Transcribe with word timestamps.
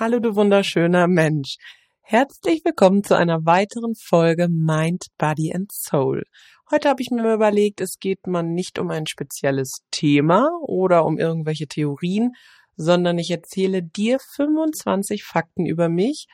Hallo 0.00 0.20
du 0.20 0.36
wunderschöner 0.36 1.08
Mensch. 1.08 1.56
Herzlich 2.02 2.64
willkommen 2.64 3.02
zu 3.02 3.16
einer 3.16 3.44
weiteren 3.46 3.96
Folge 3.96 4.46
Mind, 4.48 5.06
Body 5.18 5.52
and 5.52 5.72
Soul. 5.72 6.22
Heute 6.70 6.88
habe 6.88 7.02
ich 7.02 7.10
mir 7.10 7.34
überlegt, 7.34 7.80
es 7.80 7.98
geht 7.98 8.28
mal 8.28 8.44
nicht 8.44 8.78
um 8.78 8.92
ein 8.92 9.08
spezielles 9.08 9.80
Thema 9.90 10.50
oder 10.62 11.04
um 11.04 11.18
irgendwelche 11.18 11.66
Theorien, 11.66 12.30
sondern 12.76 13.18
ich 13.18 13.32
erzähle 13.32 13.82
dir 13.82 14.18
25 14.36 15.24
Fakten 15.24 15.66
über 15.66 15.88
mich, 15.88 16.28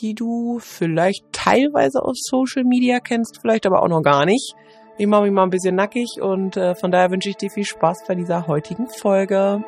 die 0.00 0.16
du 0.16 0.58
vielleicht 0.58 1.24
teilweise 1.30 2.02
aus 2.02 2.20
Social 2.20 2.64
Media 2.64 2.98
kennst, 2.98 3.38
vielleicht 3.40 3.64
aber 3.64 3.84
auch 3.84 3.88
noch 3.88 4.02
gar 4.02 4.26
nicht. 4.26 4.56
Ich 4.98 5.06
mache 5.06 5.22
mich 5.22 5.32
mal 5.32 5.44
ein 5.44 5.50
bisschen 5.50 5.76
nackig 5.76 6.20
und 6.20 6.56
äh, 6.56 6.74
von 6.74 6.90
daher 6.90 7.12
wünsche 7.12 7.28
ich 7.28 7.36
dir 7.36 7.50
viel 7.52 7.64
Spaß 7.64 8.08
bei 8.08 8.16
dieser 8.16 8.48
heutigen 8.48 8.88
Folge. 8.88 9.62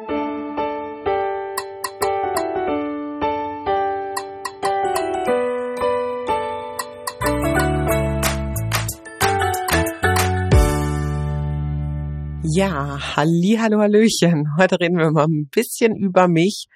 Ja, 12.57 13.17
halli, 13.17 13.59
hallo, 13.61 13.81
hallöchen. 13.81 14.57
Heute 14.57 14.81
reden 14.81 14.97
wir 14.97 15.11
mal 15.11 15.27
ein 15.27 15.47
bisschen 15.49 15.95
über 15.95 16.27
mich. 16.27 16.69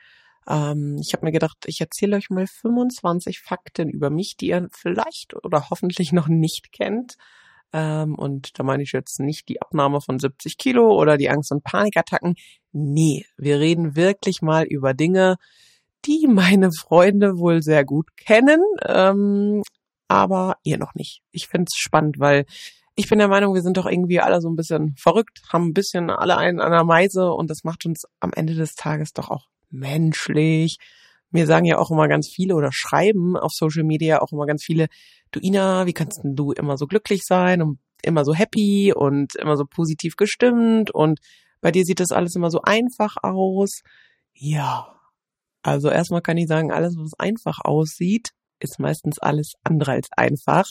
Ähm, 0.47 0.99
ich 1.01 1.15
habe 1.15 1.25
mir 1.25 1.33
gedacht, 1.33 1.57
ich 1.65 1.81
erzähle 1.81 2.19
euch 2.19 2.29
mal 2.29 2.47
25 2.47 3.41
Fakten 3.41 3.89
über 3.89 4.11
mich, 4.11 4.37
die 4.37 4.49
ihr 4.49 4.69
vielleicht 4.73 5.35
oder 5.43 5.71
hoffentlich 5.71 6.13
noch 6.13 6.29
nicht 6.29 6.71
kennt. 6.73 7.17
Ähm, 7.73 8.15
und 8.15 8.59
da 8.59 8.63
meine 8.63 8.83
ich 8.83 8.93
jetzt 8.93 9.21
nicht 9.21 9.49
die 9.49 9.63
Abnahme 9.63 10.03
von 10.03 10.19
70 10.19 10.59
Kilo 10.59 10.95
oder 11.01 11.17
die 11.17 11.31
Angst- 11.31 11.51
und 11.51 11.65
Panikattacken. 11.65 12.35
Nee, 12.73 13.25
wir 13.39 13.59
reden 13.59 13.97
wirklich 13.97 14.43
mal 14.43 14.65
über 14.65 14.93
Dinge, 14.93 15.37
die 16.05 16.27
meine 16.29 16.73
Freunde 16.73 17.39
wohl 17.39 17.63
sehr 17.63 17.87
gut 17.87 18.19
kennen, 18.19 18.61
ähm, 18.87 19.63
aber 20.09 20.57
ihr 20.63 20.77
noch 20.77 20.95
nicht. 20.95 21.23
Ich 21.33 21.49
finde 21.49 21.69
es 21.73 21.79
spannend, 21.79 22.19
weil 22.19 22.45
ich 22.97 23.09
bin 23.09 23.19
der 23.19 23.29
Meinung, 23.29 23.55
wir 23.55 23.63
sind 23.63 23.77
doch 23.77 23.87
irgendwie 23.87 24.21
alle 24.21 24.41
so 24.41 24.49
ein 24.49 24.57
bisschen 24.57 24.95
verrückt, 24.97 25.43
haben 25.53 25.69
ein 25.69 25.73
bisschen 25.75 26.11
alle 26.11 26.37
einen 26.37 26.61
an 26.61 26.73
der 26.73 26.85
Meise 26.85 27.33
und 27.33 27.51
das 27.51 27.65
macht 27.65 27.87
uns 27.87 28.05
am 28.21 28.33
Ende 28.35 28.55
des 28.55 28.75
Tages 28.75 29.13
doch 29.13 29.31
auch 29.31 29.47
menschlich. 29.71 30.79
Mir 31.31 31.47
sagen 31.47 31.65
ja 31.65 31.79
auch 31.79 31.91
immer 31.91 32.09
ganz 32.09 32.29
viele 32.29 32.57
oder 32.57 32.71
schreiben 32.73 33.37
auf 33.37 33.53
Social 33.53 33.85
Media 33.85 34.21
auch 34.21 34.33
immer 34.33 34.47
ganz 34.47 34.65
viele, 34.65 34.89
du 35.31 35.41
Ina, 35.41 35.87
wie 35.87 35.93
kannst 35.93 36.25
denn 36.25 36.35
du 36.35 36.53
immer 36.53 36.77
so 36.77 36.87
glücklich 36.87 37.23
sein 37.25 37.63
und 37.63 37.79
immer 38.03 38.25
so 38.25 38.35
happy 38.35 38.93
und 38.95 39.37
immer 39.37 39.57
so 39.57 39.65
positiv 39.65 40.17
gestimmt 40.17 40.91
und 40.91 41.21
bei 41.61 41.71
dir 41.71 41.85
sieht 41.85 42.01
das 42.01 42.11
alles 42.11 42.35
immer 42.35 42.51
so 42.51 42.63
einfach 42.63 43.17
aus. 43.23 43.83
Ja, 44.35 44.97
also 45.63 45.91
erstmal 45.91 46.23
kann 46.23 46.39
ich 46.39 46.49
sagen, 46.49 46.73
alles, 46.73 46.97
was 46.97 47.13
einfach 47.19 47.59
aussieht, 47.63 48.31
ist 48.61 48.79
meistens 48.79 49.19
alles 49.19 49.53
andere 49.63 49.93
als 49.93 50.09
einfach. 50.17 50.67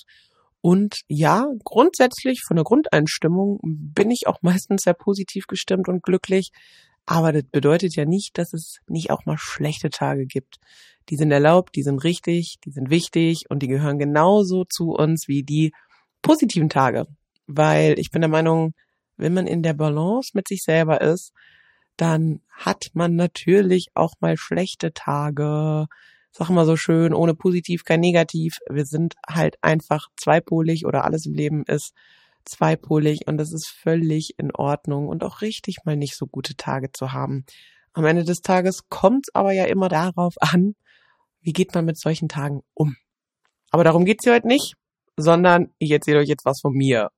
Und 0.61 1.01
ja, 1.07 1.47
grundsätzlich 1.63 2.41
von 2.45 2.57
der 2.57 2.65
Grundeinstimmung 2.65 3.59
bin 3.61 4.11
ich 4.11 4.27
auch 4.27 4.39
meistens 4.41 4.83
sehr 4.83 4.93
positiv 4.93 5.47
gestimmt 5.47 5.87
und 5.87 6.03
glücklich. 6.03 6.51
Aber 7.05 7.31
das 7.31 7.43
bedeutet 7.43 7.95
ja 7.95 8.05
nicht, 8.05 8.37
dass 8.37 8.53
es 8.53 8.79
nicht 8.87 9.09
auch 9.09 9.25
mal 9.25 9.37
schlechte 9.37 9.89
Tage 9.89 10.25
gibt. 10.25 10.57
Die 11.09 11.15
sind 11.15 11.31
erlaubt, 11.31 11.75
die 11.75 11.81
sind 11.81 12.03
richtig, 12.03 12.57
die 12.63 12.71
sind 12.71 12.91
wichtig 12.91 13.45
und 13.49 13.63
die 13.63 13.67
gehören 13.67 13.97
genauso 13.97 14.63
zu 14.65 14.91
uns 14.91 15.27
wie 15.27 15.43
die 15.43 15.71
positiven 16.21 16.69
Tage. 16.69 17.07
Weil 17.47 17.97
ich 17.97 18.11
bin 18.11 18.21
der 18.21 18.29
Meinung, 18.29 18.73
wenn 19.17 19.33
man 19.33 19.47
in 19.47 19.63
der 19.63 19.73
Balance 19.73 20.31
mit 20.35 20.47
sich 20.47 20.61
selber 20.61 21.01
ist, 21.01 21.33
dann 21.97 22.41
hat 22.51 22.91
man 22.93 23.15
natürlich 23.15 23.87
auch 23.95 24.13
mal 24.19 24.37
schlechte 24.37 24.93
Tage, 24.93 25.87
sag 26.31 26.49
mal 26.49 26.65
so 26.65 26.75
schön, 26.75 27.13
ohne 27.13 27.33
positiv 27.33 27.83
kein 27.83 27.99
negativ. 27.99 28.57
Wir 28.69 28.85
sind 28.85 29.15
halt 29.27 29.57
einfach 29.61 30.07
zweipolig 30.15 30.85
oder 30.85 31.05
alles 31.05 31.25
im 31.25 31.33
Leben 31.33 31.63
ist 31.65 31.93
zweipolig 32.45 33.27
und 33.27 33.37
das 33.37 33.51
ist 33.51 33.67
völlig 33.67 34.35
in 34.37 34.53
Ordnung 34.55 35.07
und 35.07 35.23
auch 35.23 35.41
richtig 35.41 35.85
mal 35.85 35.95
nicht 35.95 36.15
so 36.15 36.25
gute 36.25 36.55
Tage 36.55 36.91
zu 36.91 37.13
haben. 37.13 37.45
Am 37.93 38.05
Ende 38.05 38.23
des 38.23 38.41
Tages 38.41 38.89
kommt 38.89 39.27
es 39.27 39.35
aber 39.35 39.51
ja 39.51 39.65
immer 39.65 39.89
darauf 39.89 40.35
an, 40.39 40.75
wie 41.41 41.53
geht 41.53 41.73
man 41.73 41.85
mit 41.85 41.97
solchen 41.97 42.29
Tagen 42.29 42.61
um. 42.73 42.95
Aber 43.71 43.83
darum 43.83 44.05
geht's 44.05 44.23
hier 44.23 44.33
heute 44.33 44.47
nicht, 44.47 44.75
sondern 45.17 45.73
ich 45.77 45.91
erzähle 45.91 46.19
euch 46.19 46.29
jetzt 46.29 46.45
was 46.45 46.61
von 46.61 46.73
mir. 46.73 47.09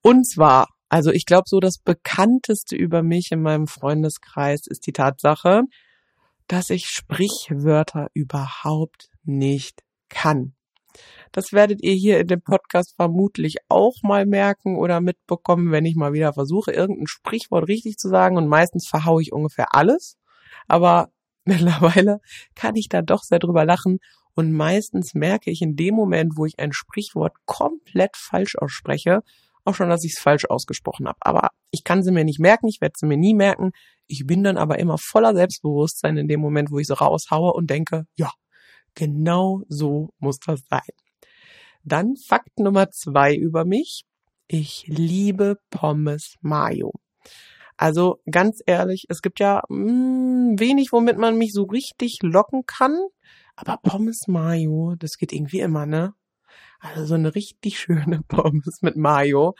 Und 0.00 0.28
zwar, 0.28 0.68
also 0.88 1.10
ich 1.10 1.26
glaube 1.26 1.44
so 1.46 1.60
das 1.60 1.78
bekannteste 1.78 2.76
über 2.76 3.02
mich 3.02 3.30
in 3.30 3.42
meinem 3.42 3.66
Freundeskreis 3.66 4.66
ist 4.66 4.86
die 4.86 4.92
Tatsache, 4.92 5.62
dass 6.46 6.70
ich 6.70 6.86
Sprichwörter 6.86 8.08
überhaupt 8.14 9.10
nicht 9.24 9.82
kann. 10.08 10.54
Das 11.32 11.52
werdet 11.52 11.82
ihr 11.82 11.94
hier 11.94 12.20
in 12.20 12.26
dem 12.26 12.42
Podcast 12.42 12.94
vermutlich 12.96 13.56
auch 13.68 13.96
mal 14.02 14.26
merken 14.26 14.76
oder 14.76 15.00
mitbekommen, 15.00 15.72
wenn 15.72 15.86
ich 15.86 15.96
mal 15.96 16.12
wieder 16.12 16.32
versuche, 16.34 16.72
irgendein 16.72 17.06
Sprichwort 17.06 17.68
richtig 17.68 17.96
zu 17.96 18.08
sagen 18.08 18.36
und 18.36 18.48
meistens 18.48 18.86
verhaue 18.86 19.22
ich 19.22 19.32
ungefähr 19.32 19.74
alles. 19.74 20.18
Aber 20.68 21.10
mittlerweile 21.44 22.20
kann 22.54 22.76
ich 22.76 22.88
da 22.88 23.02
doch 23.02 23.22
sehr 23.22 23.38
drüber 23.38 23.64
lachen 23.64 23.98
und 24.34 24.52
meistens 24.52 25.14
merke 25.14 25.50
ich 25.50 25.60
in 25.60 25.76
dem 25.76 25.94
Moment, 25.94 26.36
wo 26.36 26.46
ich 26.46 26.58
ein 26.58 26.72
Sprichwort 26.72 27.34
komplett 27.46 28.16
falsch 28.16 28.56
ausspreche, 28.56 29.22
auch 29.64 29.74
schon, 29.74 29.88
dass 29.88 30.04
ich 30.04 30.14
es 30.16 30.22
falsch 30.22 30.44
ausgesprochen 30.46 31.06
habe. 31.06 31.18
Aber 31.20 31.50
ich 31.70 31.84
kann 31.84 32.02
sie 32.02 32.12
mir 32.12 32.24
nicht 32.24 32.40
merken, 32.40 32.68
ich 32.68 32.80
werde 32.80 32.94
sie 32.96 33.06
mir 33.06 33.16
nie 33.16 33.34
merken. 33.34 33.72
Ich 34.06 34.26
bin 34.26 34.42
dann 34.42 34.56
aber 34.56 34.78
immer 34.78 34.98
voller 34.98 35.34
Selbstbewusstsein 35.34 36.16
in 36.16 36.28
dem 36.28 36.40
Moment, 36.40 36.70
wo 36.70 36.78
ich 36.78 36.86
sie 36.86 36.96
raushaue 36.96 37.52
und 37.52 37.70
denke, 37.70 38.04
ja, 38.16 38.30
genau 38.94 39.62
so 39.68 40.10
muss 40.18 40.38
das 40.38 40.60
sein. 40.68 40.80
Dann 41.84 42.14
Fakt 42.16 42.58
Nummer 42.58 42.90
zwei 42.90 43.34
über 43.34 43.64
mich. 43.64 44.04
Ich 44.48 44.84
liebe 44.86 45.56
Pommes 45.70 46.34
Mayo. 46.40 46.92
Also 47.76 48.20
ganz 48.30 48.60
ehrlich, 48.66 49.06
es 49.08 49.22
gibt 49.22 49.40
ja 49.40 49.62
mh, 49.68 50.52
mm, 50.52 50.60
wenig, 50.60 50.92
womit 50.92 51.18
man 51.18 51.38
mich 51.38 51.52
so 51.52 51.64
richtig 51.64 52.18
locken 52.22 52.64
kann. 52.66 52.96
Aber 53.56 53.78
Pommes 53.82 54.28
Mayo, 54.28 54.94
das 54.98 55.16
geht 55.16 55.32
irgendwie 55.32 55.60
immer, 55.60 55.86
ne? 55.86 56.14
Also 56.82 57.06
so 57.06 57.14
eine 57.14 57.34
richtig 57.34 57.78
schöne 57.78 58.22
Pommes 58.28 58.82
mit 58.82 58.96
Mayo. 58.96 59.54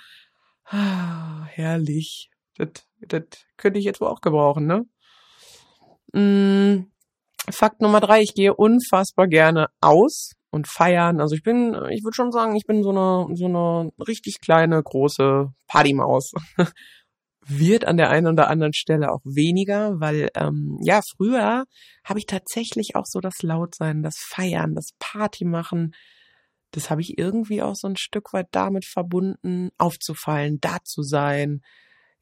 Ah, 0.65 1.47
herrlich. 1.47 2.31
Das, 2.57 2.69
das 3.01 3.23
könnte 3.57 3.79
ich 3.79 3.85
jetzt 3.85 4.01
wohl 4.01 4.09
auch 4.09 4.21
gebrauchen, 4.21 4.67
ne? 4.67 4.85
Mm, 6.13 6.91
Fakt 7.51 7.81
Nummer 7.81 8.01
drei, 8.01 8.23
ich 8.23 8.35
gehe 8.35 8.55
unfassbar 8.55 9.27
gerne 9.29 9.69
aus 9.81 10.33
und 10.51 10.69
feiern. 10.69 11.21
Also 11.21 11.35
ich 11.35 11.43
bin, 11.43 11.75
ich 11.91 12.05
würde 12.05 12.15
schon 12.15 12.33
sagen, 12.33 12.57
ich 12.57 12.67
bin 12.67 12.83
so 12.83 12.91
eine, 12.91 13.37
so 13.37 13.47
eine 13.47 13.91
richtig 14.07 14.41
kleine, 14.41 14.83
große 14.83 15.53
Partymaus. 15.69 16.33
Wird 17.45 17.85
an 17.85 17.97
der 17.97 18.11
einen 18.11 18.29
oder 18.29 18.49
anderen 18.49 18.73
Stelle 18.73 19.11
auch 19.11 19.21
weniger, 19.25 19.99
weil 19.99 20.29
ähm, 20.37 20.79
ja, 20.83 21.01
früher 21.17 21.65
habe 22.05 22.19
ich 22.21 22.27
tatsächlich 22.27 22.95
auch 22.95 23.07
so 23.07 23.21
das 23.21 23.43
Lautsein, 23.43 24.05
das 24.05 24.19
Feiern, 24.19 24.77
das 24.77 24.91
Party 25.01 25.45
machen, 25.45 25.93
das 26.73 26.91
habe 26.91 27.01
ich 27.01 27.19
irgendwie 27.19 27.63
auch 27.63 27.75
so 27.75 27.89
ein 27.89 27.97
Stück 27.97 28.33
weit 28.33 28.49
damit 28.51 28.85
verbunden, 28.85 29.71
aufzufallen, 29.79 30.59
da 30.61 30.79
zu 30.85 31.03
sein, 31.03 31.63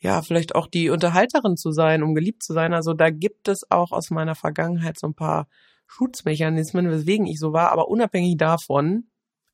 ja, 0.01 0.23
vielleicht 0.23 0.55
auch 0.55 0.67
die 0.67 0.91
Unterhalterin 0.91 1.57
zu 1.57 1.73
sein, 1.73 2.03
um 2.03 2.15
geliebt 2.15 2.43
zu 2.43 2.53
sein. 2.53 2.73
Also 2.73 2.95
da 2.95 3.11
gibt 3.11 3.49
es 3.49 3.71
auch 3.71 3.93
aus 3.93 4.11
meiner 4.11 4.35
Vergangenheit 4.35 4.99
so 4.99 5.07
ein 5.07 5.15
paar 5.15 5.47
Schutzmechanismen, 5.87 6.91
weswegen 6.91 7.27
ich 7.27 7.39
so 7.39 7.53
war, 7.53 7.71
aber 7.71 7.89
unabhängig 7.89 8.37
davon 8.39 9.11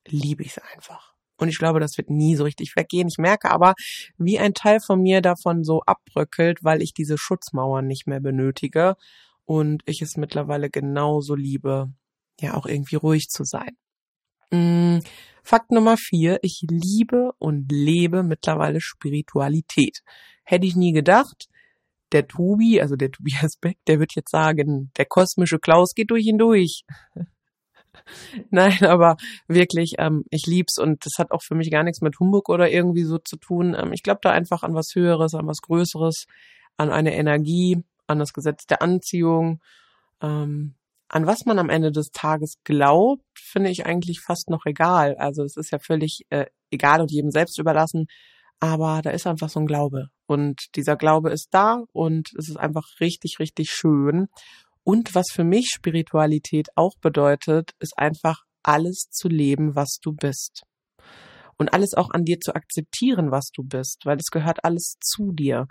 liebe 0.07 0.43
ich 0.43 0.51
es 0.55 0.63
einfach. 0.73 1.13
Und 1.37 1.49
ich 1.49 1.59
glaube, 1.59 1.79
das 1.79 1.97
wird 1.97 2.09
nie 2.09 2.35
so 2.35 2.45
richtig 2.45 2.75
weggehen. 2.75 3.09
Ich 3.09 3.17
merke 3.17 3.51
aber, 3.51 3.73
wie 4.17 4.39
ein 4.39 4.53
Teil 4.53 4.79
von 4.79 5.01
mir 5.01 5.21
davon 5.21 5.63
so 5.63 5.81
abbröckelt, 5.81 6.63
weil 6.63 6.81
ich 6.81 6.93
diese 6.93 7.17
Schutzmauern 7.17 7.85
nicht 7.85 8.07
mehr 8.07 8.19
benötige 8.19 8.95
und 9.45 9.83
ich 9.85 10.01
es 10.01 10.17
mittlerweile 10.17 10.69
genauso 10.69 11.35
liebe, 11.35 11.91
ja 12.39 12.55
auch 12.55 12.65
irgendwie 12.65 12.95
ruhig 12.95 13.29
zu 13.29 13.43
sein. 13.43 13.77
Mm, 14.51 14.99
Fakt 15.43 15.71
Nummer 15.71 15.95
vier. 15.97 16.39
Ich 16.41 16.65
liebe 16.69 17.31
und 17.39 17.71
lebe 17.71 18.21
mittlerweile 18.23 18.81
Spiritualität. 18.81 20.01
Hätte 20.43 20.67
ich 20.67 20.75
nie 20.75 20.91
gedacht. 20.91 21.47
Der 22.11 22.27
Tobi, 22.27 22.81
also 22.81 22.95
der 22.97 23.11
Tobias 23.11 23.55
Beck, 23.61 23.77
der 23.87 23.99
wird 23.99 24.13
jetzt 24.15 24.31
sagen, 24.31 24.91
der 24.97 25.05
kosmische 25.05 25.59
Klaus 25.59 25.93
geht 25.95 26.11
durch 26.11 26.25
ihn 26.25 26.37
durch. 26.37 26.83
Nein, 28.49 28.83
aber 28.83 29.17
wirklich, 29.47 29.93
ähm, 29.99 30.23
ich 30.29 30.45
lieb's 30.47 30.77
und 30.77 31.05
das 31.05 31.13
hat 31.17 31.31
auch 31.31 31.43
für 31.43 31.55
mich 31.55 31.71
gar 31.71 31.83
nichts 31.83 32.01
mit 32.01 32.19
Humbug 32.19 32.49
oder 32.49 32.69
irgendwie 32.69 33.03
so 33.03 33.17
zu 33.17 33.37
tun. 33.37 33.75
Ähm, 33.77 33.93
ich 33.93 34.03
glaube 34.03 34.19
da 34.23 34.31
einfach 34.31 34.63
an 34.63 34.73
was 34.73 34.95
Höheres, 34.95 35.33
an 35.33 35.47
was 35.47 35.61
Größeres, 35.61 36.25
an 36.77 36.91
eine 36.91 37.15
Energie, 37.15 37.83
an 38.05 38.19
das 38.19 38.33
Gesetz 38.33 38.65
der 38.67 38.81
Anziehung. 38.81 39.61
Ähm, 40.21 40.75
an 41.09 41.25
was 41.25 41.45
man 41.45 41.59
am 41.59 41.69
Ende 41.69 41.91
des 41.91 42.11
Tages 42.11 42.55
glaubt, 42.63 43.23
finde 43.35 43.69
ich 43.69 43.85
eigentlich 43.85 44.21
fast 44.21 44.49
noch 44.49 44.65
egal. 44.65 45.15
Also 45.17 45.43
es 45.43 45.55
ist 45.55 45.71
ja 45.71 45.79
völlig 45.79 46.25
äh, 46.29 46.47
egal 46.69 47.01
und 47.01 47.11
jedem 47.11 47.31
selbst 47.31 47.59
überlassen. 47.59 48.07
Aber 48.59 49.01
da 49.03 49.11
ist 49.11 49.27
einfach 49.27 49.49
so 49.49 49.59
ein 49.59 49.67
Glaube. 49.67 50.07
Und 50.25 50.75
dieser 50.75 50.95
Glaube 50.95 51.29
ist 51.29 51.49
da 51.51 51.83
und 51.93 52.29
es 52.37 52.49
ist 52.49 52.57
einfach 52.57 52.85
richtig, 52.99 53.37
richtig 53.39 53.69
schön. 53.69 54.27
Und 54.83 55.15
was 55.15 55.27
für 55.31 55.43
mich 55.43 55.67
Spiritualität 55.73 56.69
auch 56.75 56.93
bedeutet, 57.01 57.71
ist 57.79 57.97
einfach 57.97 58.43
alles 58.63 59.07
zu 59.11 59.27
leben, 59.27 59.75
was 59.75 59.99
du 60.01 60.13
bist. 60.13 60.63
Und 61.57 61.73
alles 61.73 61.93
auch 61.93 62.11
an 62.11 62.23
dir 62.23 62.39
zu 62.39 62.55
akzeptieren, 62.55 63.31
was 63.31 63.49
du 63.53 63.63
bist, 63.63 64.01
weil 64.05 64.17
es 64.17 64.29
gehört 64.31 64.63
alles 64.63 64.97
zu 65.01 65.31
dir. 65.31 65.67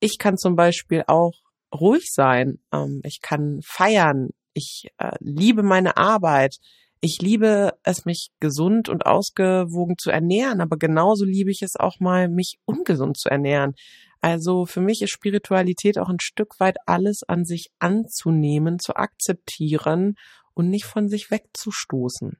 Ich 0.00 0.18
kann 0.18 0.36
zum 0.36 0.56
Beispiel 0.56 1.04
auch 1.06 1.34
ruhig 1.72 2.06
sein. 2.10 2.58
Ähm, 2.72 3.00
ich 3.04 3.20
kann 3.20 3.60
feiern. 3.64 4.30
Ich 4.58 4.88
äh, 4.98 5.12
liebe 5.20 5.62
meine 5.62 5.96
Arbeit. 5.96 6.56
Ich 7.00 7.22
liebe 7.22 7.74
es, 7.84 8.04
mich 8.04 8.30
gesund 8.40 8.88
und 8.88 9.06
ausgewogen 9.06 9.96
zu 9.98 10.10
ernähren, 10.10 10.60
aber 10.60 10.76
genauso 10.76 11.24
liebe 11.24 11.52
ich 11.52 11.62
es 11.62 11.76
auch 11.76 12.00
mal, 12.00 12.28
mich 12.28 12.58
ungesund 12.64 13.16
zu 13.16 13.28
ernähren. 13.28 13.74
Also 14.20 14.66
für 14.66 14.80
mich 14.80 15.00
ist 15.00 15.12
Spiritualität 15.12 15.96
auch 15.96 16.08
ein 16.08 16.18
Stück 16.20 16.58
weit 16.58 16.76
alles 16.86 17.22
an 17.22 17.44
sich 17.44 17.70
anzunehmen, 17.78 18.80
zu 18.80 18.96
akzeptieren 18.96 20.16
und 20.54 20.70
nicht 20.70 20.86
von 20.86 21.08
sich 21.08 21.30
wegzustoßen. 21.30 22.36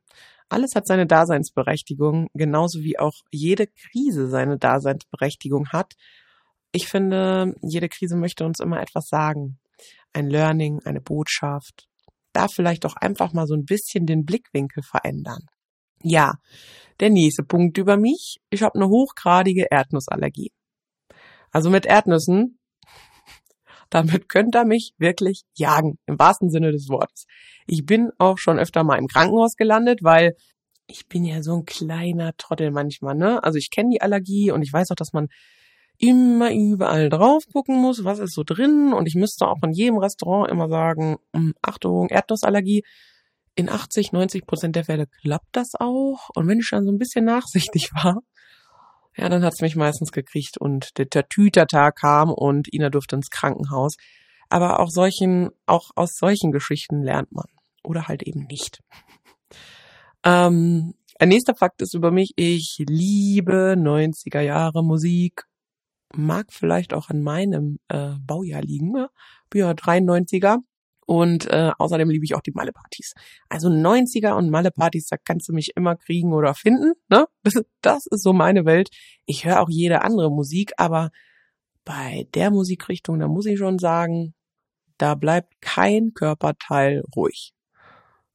Alles 0.49 0.75
hat 0.75 0.89
seine 0.89 1.07
Daseinsberechtigung, 1.07 2.27
genauso 2.35 2.81
wie 2.81 2.99
auch 2.99 3.15
jede 3.31 3.69
Krise 3.69 4.27
seine 4.29 4.59
Daseinsberechtigung 4.59 5.69
hat. 5.69 5.95
Ich 6.73 6.89
finde, 6.89 7.55
jede 7.63 7.89
Krise 7.89 8.17
möchte 8.17 8.45
uns 8.45 8.59
immer 8.59 8.81
etwas 8.81 9.07
sagen. 9.07 9.61
Ein 10.13 10.29
Learning, 10.29 10.81
eine 10.85 11.01
Botschaft, 11.01 11.89
da 12.33 12.49
vielleicht 12.49 12.87
auch 12.87 12.97
einfach 12.97 13.33
mal 13.33 13.47
so 13.47 13.55
ein 13.55 13.65
bisschen 13.65 14.07
den 14.07 14.25
Blickwinkel 14.25 14.83
verändern. 14.83 15.43
Ja, 16.03 16.35
der 17.01 17.11
nächste 17.11 17.43
Punkt 17.43 17.79
über 17.79 17.97
mich. 17.97 18.39
Ich 18.51 18.63
habe 18.63 18.77
eine 18.77 18.89
hochgradige 18.89 19.67
Erdnussallergie. 19.71 20.53
Also 21.51 21.71
mit 21.71 21.87
Erdnüssen, 21.87 22.59
damit 23.91 24.29
könnt 24.29 24.55
ihr 24.55 24.65
mich 24.65 24.93
wirklich 24.99 25.43
jagen, 25.57 25.99
im 26.07 26.19
wahrsten 26.19 26.51
Sinne 26.51 26.73
des 26.73 26.89
Wortes. 26.89 27.27
Ich 27.67 27.85
bin 27.85 28.11
auch 28.19 28.39
schon 28.39 28.59
öfter 28.59 28.85
mal 28.85 28.99
im 28.99 29.09
Krankenhaus 29.09 29.57
gelandet, 29.57 30.01
weil 30.03 30.37
ich 30.87 31.07
bin 31.07 31.25
ja 31.25 31.43
so 31.43 31.57
ein 31.57 31.65
kleiner 31.65 32.37
Trottel 32.37 32.71
manchmal, 32.71 33.15
ne? 33.15 33.43
Also 33.45 33.59
ich 33.59 33.71
kenne 33.71 33.91
die 33.91 34.01
Allergie 34.01 34.51
und 34.51 34.63
ich 34.63 34.73
weiß 34.73 34.91
auch, 34.91 34.97
dass 34.97 35.13
man 35.13 35.29
immer 35.99 36.53
überall 36.53 37.09
drauf 37.11 37.45
gucken 37.53 37.81
muss, 37.81 38.05
was 38.05 38.21
ist 38.21 38.35
so 38.35 38.45
drin. 38.45 38.93
Und 38.93 39.07
ich 39.07 39.15
müsste 39.15 39.47
auch 39.47 39.63
in 39.63 39.73
jedem 39.73 39.99
Restaurant 39.99 40.51
immer 40.51 40.69
sagen, 40.69 41.17
hm, 41.35 41.55
Achtung, 41.61 42.09
Erdnussallergie. 42.09 42.85
In 43.55 43.69
80, 43.69 44.13
90 44.13 44.47
Prozent 44.47 44.77
der 44.77 44.85
Fälle 44.85 45.07
klappt 45.21 45.49
das 45.53 45.73
auch. 45.75 46.31
Und 46.35 46.47
wenn 46.47 46.61
ich 46.61 46.69
dann 46.71 46.85
so 46.85 46.93
ein 46.93 46.99
bisschen 46.99 47.25
nachsichtig 47.25 47.91
war, 47.95 48.21
ja, 49.17 49.29
dann 49.29 49.43
hat's 49.43 49.61
mich 49.61 49.75
meistens 49.75 50.13
gekriegt 50.13 50.59
und 50.59 50.93
der 50.97 51.29
Tütertag 51.29 51.97
kam 51.97 52.31
und 52.31 52.73
Ina 52.73 52.89
durfte 52.89 53.17
ins 53.17 53.31
Krankenhaus. 53.31 53.97
Aber 54.49 54.79
auch 54.79 54.91
solchen, 54.91 55.51
auch 55.67 55.91
aus 55.97 56.17
solchen 56.17 56.53
Geschichten 56.53 57.03
lernt 57.03 57.33
man. 57.33 57.47
Oder 57.83 58.09
halt 58.09 58.23
eben 58.23 58.47
nicht. 58.47 58.81
Ähm, 60.25 60.95
ein 61.21 61.29
nächster 61.29 61.55
Fakt 61.55 61.81
ist 61.81 61.95
über 61.95 62.11
mich, 62.11 62.33
ich 62.35 62.83
liebe 62.89 63.77
90er 63.79 64.41
Jahre 64.41 64.83
Musik 64.83 65.45
mag 66.15 66.53
vielleicht 66.53 66.95
auch 66.95 67.11
an 67.11 67.23
meinem 67.23 67.79
äh, 67.89 68.13
Baujahr 68.21 68.63
liegen. 68.63 68.93
Ne? 68.93 69.11
Ja, 69.55 69.71
93er. 69.73 70.59
Und 71.07 71.47
äh, 71.47 71.71
außerdem 71.79 72.11
liebe 72.11 72.27
ich 72.27 72.35
auch 72.35 72.43
die 72.43 72.53
Malle-Partys. 72.53 73.15
Also 73.49 73.69
90er 73.69 74.33
und 74.33 74.51
Malle-Partys, 74.51 75.07
da 75.07 75.17
kannst 75.17 75.49
du 75.49 75.55
mich 75.55 75.75
immer 75.75 75.97
kriegen 75.97 76.35
oder 76.35 76.55
finden. 76.55 76.93
Ne? 77.09 77.27
Das 77.81 78.07
ist 78.07 78.23
so 78.23 78.33
meine 78.35 78.67
Welt. 78.67 78.91
Ich 79.25 79.47
höre 79.47 79.61
auch 79.61 79.71
jede 79.71 80.03
andere 80.03 80.31
Musik, 80.31 80.73
aber 80.77 81.11
bei 81.85 82.27
der 82.35 82.51
Musikrichtung, 82.51 83.19
da 83.19 83.29
muss 83.29 83.47
ich 83.47 83.59
schon 83.59 83.79
sagen, 83.79 84.35
da 84.99 85.15
bleibt 85.15 85.55
kein 85.63 86.13
Körperteil 86.13 87.03
ruhig. 87.17 87.55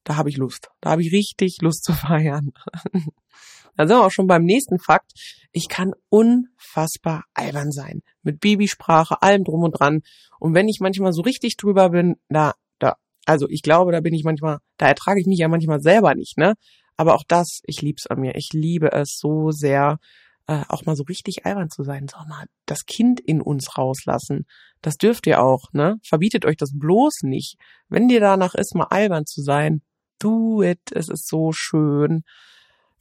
Da 0.02 0.16
habe 0.16 0.28
ich 0.28 0.36
Lust. 0.36 0.70
Da 0.80 0.90
habe 0.90 1.02
ich 1.02 1.12
richtig 1.12 1.62
Lust 1.62 1.84
zu 1.84 1.92
feiern. 1.92 2.52
Da 3.76 3.86
sind 3.86 3.96
wir 3.96 4.04
auch 4.04 4.10
schon 4.10 4.26
beim 4.26 4.44
nächsten 4.44 4.78
Fakt. 4.78 5.12
Ich 5.52 5.68
kann 5.68 5.92
unfassbar 6.08 7.24
albern 7.34 7.72
sein. 7.72 8.02
Mit 8.22 8.40
Babysprache, 8.40 9.22
allem 9.22 9.44
drum 9.44 9.62
und 9.62 9.78
dran. 9.78 10.02
Und 10.38 10.54
wenn 10.54 10.68
ich 10.68 10.80
manchmal 10.80 11.12
so 11.12 11.22
richtig 11.22 11.56
drüber 11.56 11.90
bin, 11.90 12.16
da, 12.28 12.54
da, 12.78 12.96
also 13.26 13.48
ich 13.48 13.62
glaube, 13.62 13.92
da 13.92 14.00
bin 14.00 14.14
ich 14.14 14.24
manchmal, 14.24 14.58
da 14.76 14.88
ertrage 14.88 15.20
ich 15.20 15.26
mich 15.26 15.38
ja 15.38 15.48
manchmal 15.48 15.80
selber 15.80 16.14
nicht, 16.14 16.38
ne? 16.38 16.54
Aber 16.96 17.14
auch 17.14 17.24
das, 17.26 17.60
ich 17.64 17.82
lieb's 17.82 18.06
an 18.06 18.20
mir. 18.20 18.36
Ich 18.36 18.50
liebe 18.52 18.92
es 18.92 19.18
so 19.18 19.50
sehr, 19.50 19.98
äh, 20.46 20.62
auch 20.68 20.84
mal 20.84 20.94
so 20.94 21.02
richtig 21.04 21.44
albern 21.44 21.70
zu 21.70 21.82
sein. 21.82 22.06
So 22.08 22.18
mal 22.28 22.46
das 22.66 22.86
Kind 22.86 23.20
in 23.20 23.40
uns 23.40 23.76
rauslassen. 23.76 24.46
Das 24.80 24.96
dürft 24.96 25.26
ihr 25.26 25.42
auch, 25.42 25.72
ne? 25.72 25.96
Verbietet 26.04 26.44
euch 26.44 26.56
das 26.56 26.70
bloß 26.72 27.22
nicht. 27.22 27.56
Wenn 27.88 28.08
dir 28.08 28.20
danach 28.20 28.54
ist, 28.54 28.74
mal 28.74 28.88
albern 28.90 29.26
zu 29.26 29.42
sein, 29.42 29.82
do 30.20 30.62
it. 30.62 30.92
Es 30.92 31.08
ist 31.08 31.26
so 31.28 31.52
schön 31.52 32.22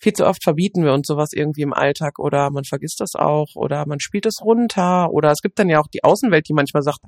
viel 0.03 0.13
zu 0.13 0.27
oft 0.27 0.43
verbieten 0.43 0.83
wir 0.83 0.91
uns 0.91 1.07
sowas 1.07 1.31
irgendwie 1.31 1.61
im 1.61 1.73
Alltag 1.73 2.19
oder 2.19 2.51
man 2.51 2.65
vergisst 2.65 2.99
das 2.99 3.15
auch 3.15 3.55
oder 3.55 3.87
man 3.87 4.01
spielt 4.01 4.25
es 4.25 4.41
runter 4.41 5.09
oder 5.11 5.31
es 5.31 5.41
gibt 5.41 5.57
dann 5.57 5.69
ja 5.69 5.79
auch 5.79 5.87
die 5.87 6.03
Außenwelt, 6.03 6.47
die 6.49 6.53
manchmal 6.53 6.83
sagt, 6.83 6.99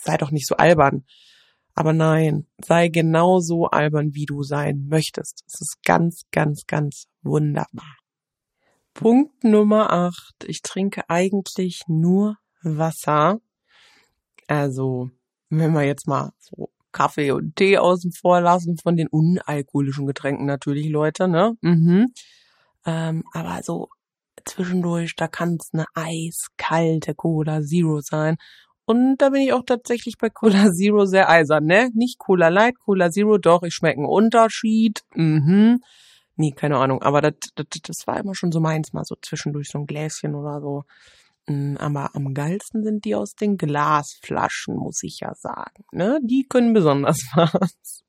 sei 0.00 0.16
doch 0.16 0.32
nicht 0.32 0.48
so 0.48 0.56
albern. 0.56 1.04
Aber 1.74 1.92
nein, 1.92 2.48
sei 2.62 2.88
genauso 2.88 3.66
albern, 3.66 4.12
wie 4.12 4.26
du 4.26 4.42
sein 4.42 4.86
möchtest. 4.88 5.44
Es 5.46 5.60
ist 5.60 5.76
ganz, 5.84 6.22
ganz, 6.32 6.66
ganz 6.66 7.04
wunderbar. 7.22 7.96
Punkt 8.92 9.44
Nummer 9.44 9.92
acht. 9.92 10.44
Ich 10.44 10.62
trinke 10.62 11.08
eigentlich 11.08 11.82
nur 11.86 12.36
Wasser. 12.62 13.40
Also, 14.48 15.10
wenn 15.48 15.72
wir 15.72 15.84
jetzt 15.84 16.08
mal 16.08 16.32
so 16.40 16.71
Kaffee 16.92 17.32
und 17.32 17.56
Tee 17.56 17.78
außen 17.78 18.12
vor 18.12 18.40
lassen 18.40 18.76
von 18.78 18.96
den 18.96 19.08
unalkoholischen 19.08 20.06
Getränken 20.06 20.46
natürlich, 20.46 20.88
Leute, 20.88 21.28
ne? 21.28 21.56
Mhm. 21.60 22.12
Ähm, 22.86 23.24
aber 23.32 23.62
so 23.62 23.88
zwischendurch, 24.44 25.14
da 25.16 25.28
kann 25.28 25.58
es 25.60 25.70
eine 25.72 25.86
eiskalte 25.94 27.14
Cola 27.14 27.62
Zero 27.62 28.00
sein. 28.00 28.36
Und 28.84 29.18
da 29.18 29.30
bin 29.30 29.42
ich 29.42 29.52
auch 29.52 29.64
tatsächlich 29.64 30.18
bei 30.18 30.28
Cola 30.28 30.70
Zero 30.72 31.06
sehr 31.06 31.28
eisern, 31.28 31.64
ne? 31.64 31.90
Nicht 31.94 32.18
Cola 32.18 32.48
Light, 32.48 32.78
Cola 32.78 33.10
Zero, 33.10 33.38
doch, 33.38 33.62
ich 33.62 33.74
schmecke 33.74 33.98
einen 33.98 34.06
Unterschied. 34.06 35.02
Mhm. 35.14 35.80
Nee, 36.36 36.52
keine 36.52 36.78
Ahnung. 36.78 37.02
Aber 37.02 37.20
das, 37.20 37.34
das, 37.54 37.66
das 37.82 38.06
war 38.06 38.18
immer 38.18 38.34
schon 38.34 38.52
so 38.52 38.60
meins, 38.60 38.92
mal 38.92 39.04
so 39.04 39.16
zwischendurch 39.20 39.68
so 39.68 39.78
ein 39.78 39.86
Gläschen 39.86 40.34
oder 40.34 40.60
so. 40.60 40.84
Mm, 41.46 41.76
aber 41.78 42.14
am 42.14 42.34
geilsten 42.34 42.84
sind 42.84 43.04
die 43.04 43.14
aus 43.14 43.34
den 43.34 43.56
Glasflaschen, 43.56 44.76
muss 44.76 45.02
ich 45.02 45.20
ja 45.20 45.34
sagen. 45.34 45.84
Ne? 45.92 46.20
Die 46.22 46.46
können 46.48 46.72
besonders 46.72 47.18
was. 47.34 48.04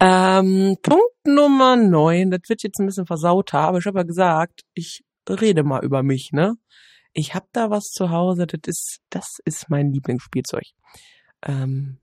Ähm, 0.00 0.76
Punkt 0.82 1.26
Nummer 1.26 1.76
neun, 1.76 2.30
das 2.30 2.40
wird 2.48 2.62
jetzt 2.62 2.80
ein 2.80 2.86
bisschen 2.86 3.06
versauter, 3.06 3.58
aber 3.60 3.78
ich 3.78 3.86
habe 3.86 3.98
ja 3.98 4.04
gesagt, 4.04 4.62
ich 4.74 5.04
rede 5.28 5.62
mal 5.62 5.84
über 5.84 6.02
mich, 6.02 6.30
ne? 6.32 6.54
Ich 7.12 7.34
hab 7.34 7.52
da 7.52 7.70
was 7.70 7.90
zu 7.90 8.10
Hause, 8.10 8.46
das 8.46 8.60
ist, 8.66 9.00
das 9.10 9.38
ist 9.44 9.68
mein 9.68 9.92
Lieblingsspielzeug. 9.92 10.64
Ähm, 11.42 11.98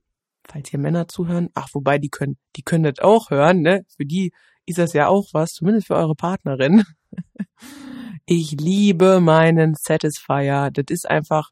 falls 0.47 0.69
hier 0.69 0.79
Männer 0.79 1.07
zuhören, 1.07 1.49
ach, 1.55 1.69
wobei 1.73 1.97
die 1.97 2.09
können, 2.09 2.37
die 2.55 2.61
können 2.61 2.83
das 2.83 2.99
auch 2.99 3.31
hören, 3.31 3.61
ne? 3.61 3.83
Für 3.95 4.05
die 4.05 4.31
ist 4.67 4.77
das 4.77 4.93
ja 4.93 5.07
auch 5.07 5.29
was, 5.33 5.51
zumindest 5.51 5.87
für 5.87 5.95
eure 5.95 6.15
Partnerin. 6.15 6.83
Ich 8.29 8.51
liebe 8.51 9.21
meinen 9.21 9.75
Satisfier. 9.75 10.69
Das 10.73 10.83
ist 10.89 11.09
einfach, 11.09 11.51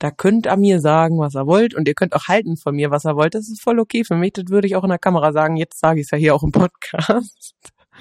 da 0.00 0.10
könnt 0.10 0.46
ihr 0.48 0.56
mir 0.56 0.80
sagen, 0.80 1.20
was 1.20 1.36
ihr 1.36 1.46
wollt 1.46 1.72
und 1.72 1.86
ihr 1.86 1.94
könnt 1.94 2.16
auch 2.16 2.26
halten 2.26 2.56
von 2.56 2.74
mir, 2.74 2.90
was 2.90 3.04
ihr 3.06 3.14
wollt. 3.14 3.36
Das 3.36 3.48
ist 3.48 3.62
voll 3.62 3.78
okay 3.78 4.02
für 4.02 4.16
mich. 4.16 4.32
Das 4.32 4.46
würde 4.48 4.66
ich 4.66 4.74
auch 4.74 4.82
in 4.82 4.90
der 4.90 4.98
Kamera 4.98 5.32
sagen. 5.32 5.56
Jetzt 5.56 5.78
sage 5.78 6.00
ich 6.00 6.06
es 6.06 6.10
ja 6.10 6.18
hier 6.18 6.34
auch 6.34 6.42
im 6.42 6.50
Podcast. 6.50 7.54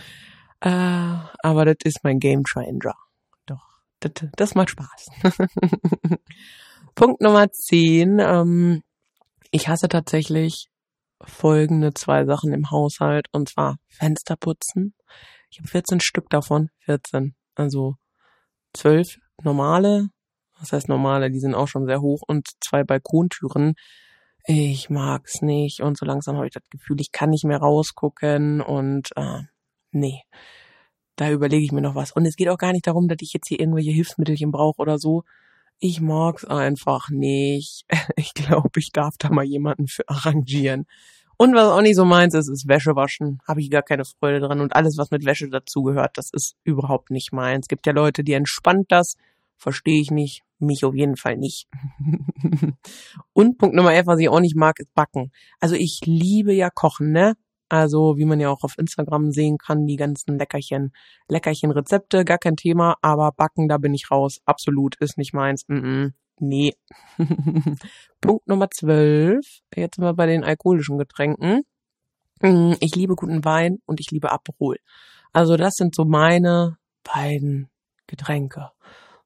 äh, 0.61 0.69
aber 1.43 1.65
das 1.65 1.75
ist 1.83 2.03
mein 2.03 2.17
Game 2.17 2.43
Changer. 2.45 2.95
Doch, 3.45 3.63
das, 3.99 4.13
das 4.35 4.55
macht 4.55 4.71
Spaß. 4.71 5.05
Punkt 6.95 7.21
Nummer 7.21 7.51
10. 7.51 8.17
Ähm, 8.17 8.81
ich 9.51 9.67
hasse 9.67 9.87
tatsächlich 9.87 10.69
folgende 11.23 11.93
zwei 11.93 12.25
Sachen 12.25 12.53
im 12.53 12.71
Haushalt 12.71 13.27
und 13.33 13.49
zwar 13.49 13.77
Fenster 13.87 14.35
putzen. 14.35 14.95
Ich 15.51 15.59
habe 15.59 15.67
14 15.67 15.99
Stück 15.99 16.27
davon. 16.31 16.69
14. 16.79 17.35
Also 17.53 17.97
zwölf 18.75 19.17
normale, 19.43 20.09
was 20.59 20.71
heißt 20.71 20.89
normale, 20.89 21.31
die 21.31 21.39
sind 21.39 21.55
auch 21.55 21.67
schon 21.67 21.85
sehr 21.85 22.01
hoch 22.01 22.21
und 22.27 22.47
zwei 22.63 22.83
Balkontüren. 22.83 23.75
Ich 24.45 24.89
mag's 24.89 25.41
nicht 25.41 25.81
und 25.81 25.97
so 25.97 26.05
langsam 26.05 26.35
habe 26.35 26.47
ich 26.47 26.53
das 26.53 26.69
Gefühl, 26.69 27.01
ich 27.01 27.11
kann 27.11 27.31
nicht 27.31 27.45
mehr 27.45 27.57
rausgucken 27.57 28.61
und 28.61 29.09
äh, 29.15 29.41
nee, 29.91 30.21
da 31.15 31.31
überlege 31.31 31.63
ich 31.63 31.71
mir 31.71 31.81
noch 31.81 31.95
was. 31.95 32.11
Und 32.11 32.25
es 32.25 32.35
geht 32.35 32.49
auch 32.49 32.57
gar 32.57 32.73
nicht 32.73 32.87
darum, 32.87 33.07
dass 33.07 33.17
ich 33.21 33.33
jetzt 33.33 33.47
hier 33.47 33.59
irgendwelche 33.59 33.91
Hilfsmittelchen 33.91 34.51
brauche 34.51 34.81
oder 34.81 34.99
so. 34.99 35.23
Ich 35.79 36.01
mag's 36.01 36.45
einfach 36.45 37.09
nicht. 37.09 37.85
Ich 38.17 38.33
glaube, 38.33 38.79
ich 38.79 38.91
darf 38.91 39.15
da 39.17 39.29
mal 39.29 39.45
jemanden 39.45 39.87
für 39.87 40.07
arrangieren. 40.07 40.85
Und 41.37 41.53
was 41.53 41.67
auch 41.67 41.81
nicht 41.81 41.95
so 41.95 42.05
meins 42.05 42.33
ist, 42.33 42.47
ist 42.47 42.67
Wäsche 42.67 42.95
waschen. 42.95 43.39
Habe 43.47 43.61
ich 43.61 43.69
gar 43.69 43.83
keine 43.83 44.05
Freude 44.05 44.39
dran. 44.39 44.61
Und 44.61 44.75
alles, 44.75 44.97
was 44.97 45.11
mit 45.11 45.25
Wäsche 45.25 45.49
dazugehört, 45.49 46.17
das 46.17 46.29
ist 46.31 46.55
überhaupt 46.63 47.11
nicht 47.11 47.33
meins. 47.33 47.65
Es 47.65 47.67
gibt 47.67 47.85
ja 47.85 47.93
Leute, 47.93 48.23
die 48.23 48.33
entspannt 48.33 48.85
das 48.89 49.15
Verstehe 49.57 50.01
ich 50.01 50.11
nicht. 50.11 50.43
Mich 50.59 50.85
auf 50.85 50.95
jeden 50.95 51.17
Fall 51.17 51.37
nicht. 51.37 51.67
Und 53.33 53.57
Punkt 53.57 53.75
Nummer 53.75 53.93
11, 53.93 54.07
was 54.07 54.19
ich 54.19 54.29
auch 54.29 54.39
nicht 54.39 54.55
mag, 54.55 54.79
ist 54.79 54.93
Backen. 54.93 55.31
Also 55.59 55.75
ich 55.75 56.01
liebe 56.05 56.53
ja 56.53 56.69
Kochen, 56.69 57.11
ne? 57.11 57.35
Also 57.67 58.17
wie 58.17 58.25
man 58.25 58.39
ja 58.39 58.49
auch 58.49 58.63
auf 58.63 58.77
Instagram 58.77 59.31
sehen 59.31 59.57
kann, 59.57 59.87
die 59.87 59.95
ganzen 59.95 60.37
Leckerchen, 60.37 60.93
Leckerchen-Rezepte, 61.29 62.23
gar 62.23 62.37
kein 62.37 62.55
Thema, 62.55 62.95
aber 63.01 63.31
Backen, 63.31 63.67
da 63.67 63.77
bin 63.77 63.93
ich 63.93 64.11
raus. 64.11 64.39
Absolut, 64.45 64.95
ist 64.97 65.17
nicht 65.17 65.33
meins. 65.33 65.65
Mm 65.67 65.73
-mm. 65.73 66.13
Nee. 66.39 66.73
Punkt 68.21 68.47
Nummer 68.47 68.69
12. 68.69 69.39
Jetzt 69.75 69.95
sind 69.95 70.03
wir 70.03 70.13
bei 70.13 70.25
den 70.25 70.43
alkoholischen 70.43 70.97
Getränken. 70.97 71.63
Mm, 72.41 72.73
ich 72.79 72.95
liebe 72.95 73.15
guten 73.15 73.45
Wein 73.45 73.79
und 73.85 73.99
ich 73.99 74.11
liebe 74.11 74.31
Aperol. 74.31 74.77
Also 75.31 75.55
das 75.57 75.73
sind 75.75 75.95
so 75.95 76.05
meine 76.05 76.77
beiden 77.03 77.69
Getränke. 78.07 78.71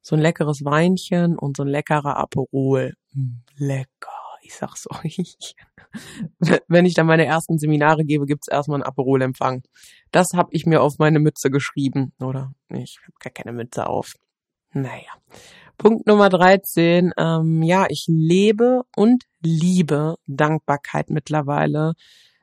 So 0.01 0.15
ein 0.15 0.21
leckeres 0.21 0.63
Weinchen 0.63 1.37
und 1.37 1.57
so 1.57 1.63
ein 1.63 1.69
leckerer 1.69 2.17
Aperol. 2.17 2.93
Mm, 3.13 3.41
lecker. 3.57 4.09
Ich 4.41 4.55
sag's 4.55 4.87
euch. 5.03 5.55
Wenn 6.67 6.85
ich 6.85 6.93
dann 6.93 7.07
meine 7.07 7.25
ersten 7.25 7.57
Seminare 7.57 8.05
gebe, 8.05 8.25
gibt's 8.25 8.47
erstmal 8.47 8.77
einen 8.77 8.83
Aperolempfang. 8.83 9.63
Das 10.11 10.27
habe 10.35 10.49
ich 10.51 10.65
mir 10.65 10.81
auf 10.81 10.99
meine 10.99 11.19
Mütze 11.19 11.49
geschrieben. 11.49 12.13
Oder? 12.19 12.53
Ich 12.69 12.99
habe 13.01 13.13
gar 13.19 13.33
keine 13.33 13.53
Mütze 13.53 13.87
auf. 13.87 14.13
Naja. 14.71 15.11
Punkt 15.79 16.07
Nummer 16.07 16.27
13. 16.27 17.13
Ähm, 17.17 17.63
ja, 17.63 17.85
ich 17.87 18.03
lebe 18.07 18.81
und 18.97 19.23
liebe 19.41 20.15
Dankbarkeit 20.27 21.09
mittlerweile. 21.09 21.93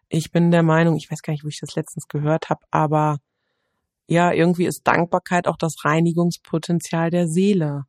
Ich 0.08 0.30
bin 0.32 0.50
der 0.50 0.62
Meinung, 0.62 0.96
ich 0.96 1.10
weiß 1.10 1.20
gar 1.20 1.32
nicht, 1.32 1.44
wo 1.44 1.48
ich 1.48 1.60
das 1.60 1.76
letztens 1.76 2.08
gehört 2.08 2.48
habe, 2.48 2.60
aber 2.70 3.18
ja, 4.08 4.32
irgendwie 4.32 4.64
ist 4.64 4.86
Dankbarkeit 4.86 5.48
auch 5.48 5.58
das 5.58 5.84
Reinigungspotenzial 5.84 7.10
der 7.10 7.28
Seele. 7.28 7.84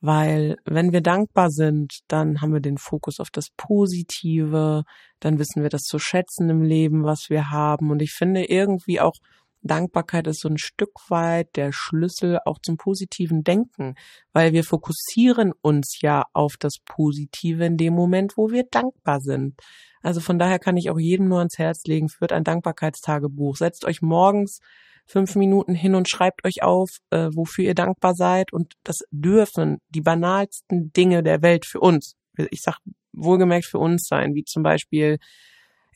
Weil 0.00 0.56
wenn 0.64 0.92
wir 0.92 1.00
dankbar 1.00 1.50
sind, 1.50 2.00
dann 2.08 2.40
haben 2.40 2.52
wir 2.52 2.60
den 2.60 2.78
Fokus 2.78 3.20
auf 3.20 3.30
das 3.30 3.50
Positive, 3.56 4.82
dann 5.20 5.38
wissen 5.38 5.62
wir 5.62 5.70
das 5.70 5.82
zu 5.82 6.00
schätzen 6.00 6.50
im 6.50 6.62
Leben, 6.62 7.04
was 7.04 7.26
wir 7.30 7.50
haben. 7.50 7.92
Und 7.92 8.02
ich 8.02 8.12
finde 8.12 8.44
irgendwie 8.50 9.00
auch, 9.00 9.14
Dankbarkeit 9.62 10.26
ist 10.26 10.40
so 10.40 10.48
ein 10.48 10.58
Stück 10.58 10.92
weit 11.08 11.56
der 11.56 11.72
Schlüssel 11.72 12.38
auch 12.44 12.58
zum 12.62 12.76
positiven 12.76 13.42
Denken, 13.42 13.94
weil 14.32 14.52
wir 14.52 14.64
fokussieren 14.64 15.52
uns 15.60 16.00
ja 16.00 16.24
auf 16.32 16.56
das 16.58 16.76
Positive 16.84 17.64
in 17.64 17.76
dem 17.76 17.94
Moment, 17.94 18.36
wo 18.36 18.50
wir 18.50 18.64
dankbar 18.70 19.20
sind. 19.20 19.60
Also 20.02 20.20
von 20.20 20.38
daher 20.38 20.58
kann 20.58 20.76
ich 20.76 20.90
auch 20.90 20.98
jedem 20.98 21.28
nur 21.28 21.38
ans 21.38 21.58
Herz 21.58 21.82
legen, 21.86 22.08
führt 22.08 22.32
ein 22.32 22.44
Dankbarkeitstagebuch. 22.44 23.56
Setzt 23.56 23.84
euch 23.84 24.00
morgens 24.00 24.60
fünf 25.06 25.34
Minuten 25.36 25.74
hin 25.74 25.94
und 25.94 26.08
schreibt 26.08 26.44
euch 26.44 26.62
auf, 26.62 26.90
äh, 27.10 27.28
wofür 27.34 27.64
ihr 27.64 27.74
dankbar 27.74 28.14
seid. 28.14 28.52
Und 28.52 28.74
das 28.84 28.98
dürfen 29.10 29.78
die 29.88 30.02
banalsten 30.02 30.92
Dinge 30.92 31.22
der 31.22 31.42
Welt 31.42 31.66
für 31.66 31.80
uns, 31.80 32.14
ich 32.50 32.60
sag 32.62 32.78
wohlgemerkt 33.12 33.66
für 33.66 33.78
uns 33.78 34.06
sein, 34.06 34.34
wie 34.34 34.44
zum 34.44 34.62
Beispiel, 34.62 35.18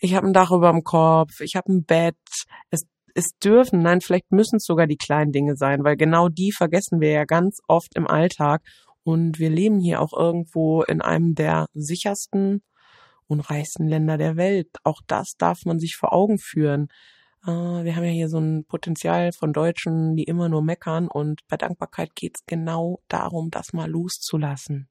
ich 0.01 0.15
habe 0.15 0.27
ein 0.27 0.33
Dach 0.33 0.51
über 0.51 0.73
dem 0.73 0.83
Kopf, 0.83 1.41
ich 1.41 1.55
habe 1.55 1.73
ein 1.73 1.85
Bett. 1.85 2.17
Es, 2.71 2.83
es 3.15 3.31
dürfen, 3.43 3.83
nein, 3.83 4.01
vielleicht 4.01 4.31
müssen 4.33 4.57
es 4.57 4.65
sogar 4.65 4.87
die 4.87 4.97
kleinen 4.97 5.33
Dinge 5.33 5.57
sein, 5.57 5.85
weil 5.85 5.97
genau 5.97 6.29
die 6.29 6.53
vergessen 6.53 7.01
wir 7.01 7.11
ja 7.11 7.25
ganz 7.25 7.61
oft 7.69 7.95
im 7.97 8.07
Alltag. 8.07 8.63
Und 9.05 9.39
wir 9.39 9.51
leben 9.51 9.81
hier 9.81 10.01
auch 10.01 10.13
irgendwo 10.13 10.83
in 10.83 11.01
einem 11.01 11.35
der 11.35 11.67
sichersten 11.75 12.63
und 13.27 13.41
reichsten 13.41 13.89
Länder 13.89 14.19
der 14.19 14.37
Welt. 14.37 14.69
Auch 14.85 15.01
das 15.07 15.35
darf 15.37 15.65
man 15.65 15.79
sich 15.81 15.97
vor 15.97 16.13
Augen 16.13 16.39
führen. 16.39 16.89
Äh, 17.45 17.51
wir 17.51 17.97
haben 17.97 18.05
ja 18.05 18.11
hier 18.11 18.29
so 18.29 18.39
ein 18.39 18.65
Potenzial 18.65 19.33
von 19.33 19.53
Deutschen, 19.53 20.17
die 20.17 20.25
immer 20.25 20.49
nur 20.49 20.63
meckern 20.63 21.09
und 21.09 21.41
bei 21.49 21.57
Dankbarkeit 21.57 22.15
geht's 22.15 22.45
genau 22.47 23.01
darum, 23.09 23.51
das 23.51 23.73
mal 23.73 23.91
loszulassen. 23.91 24.89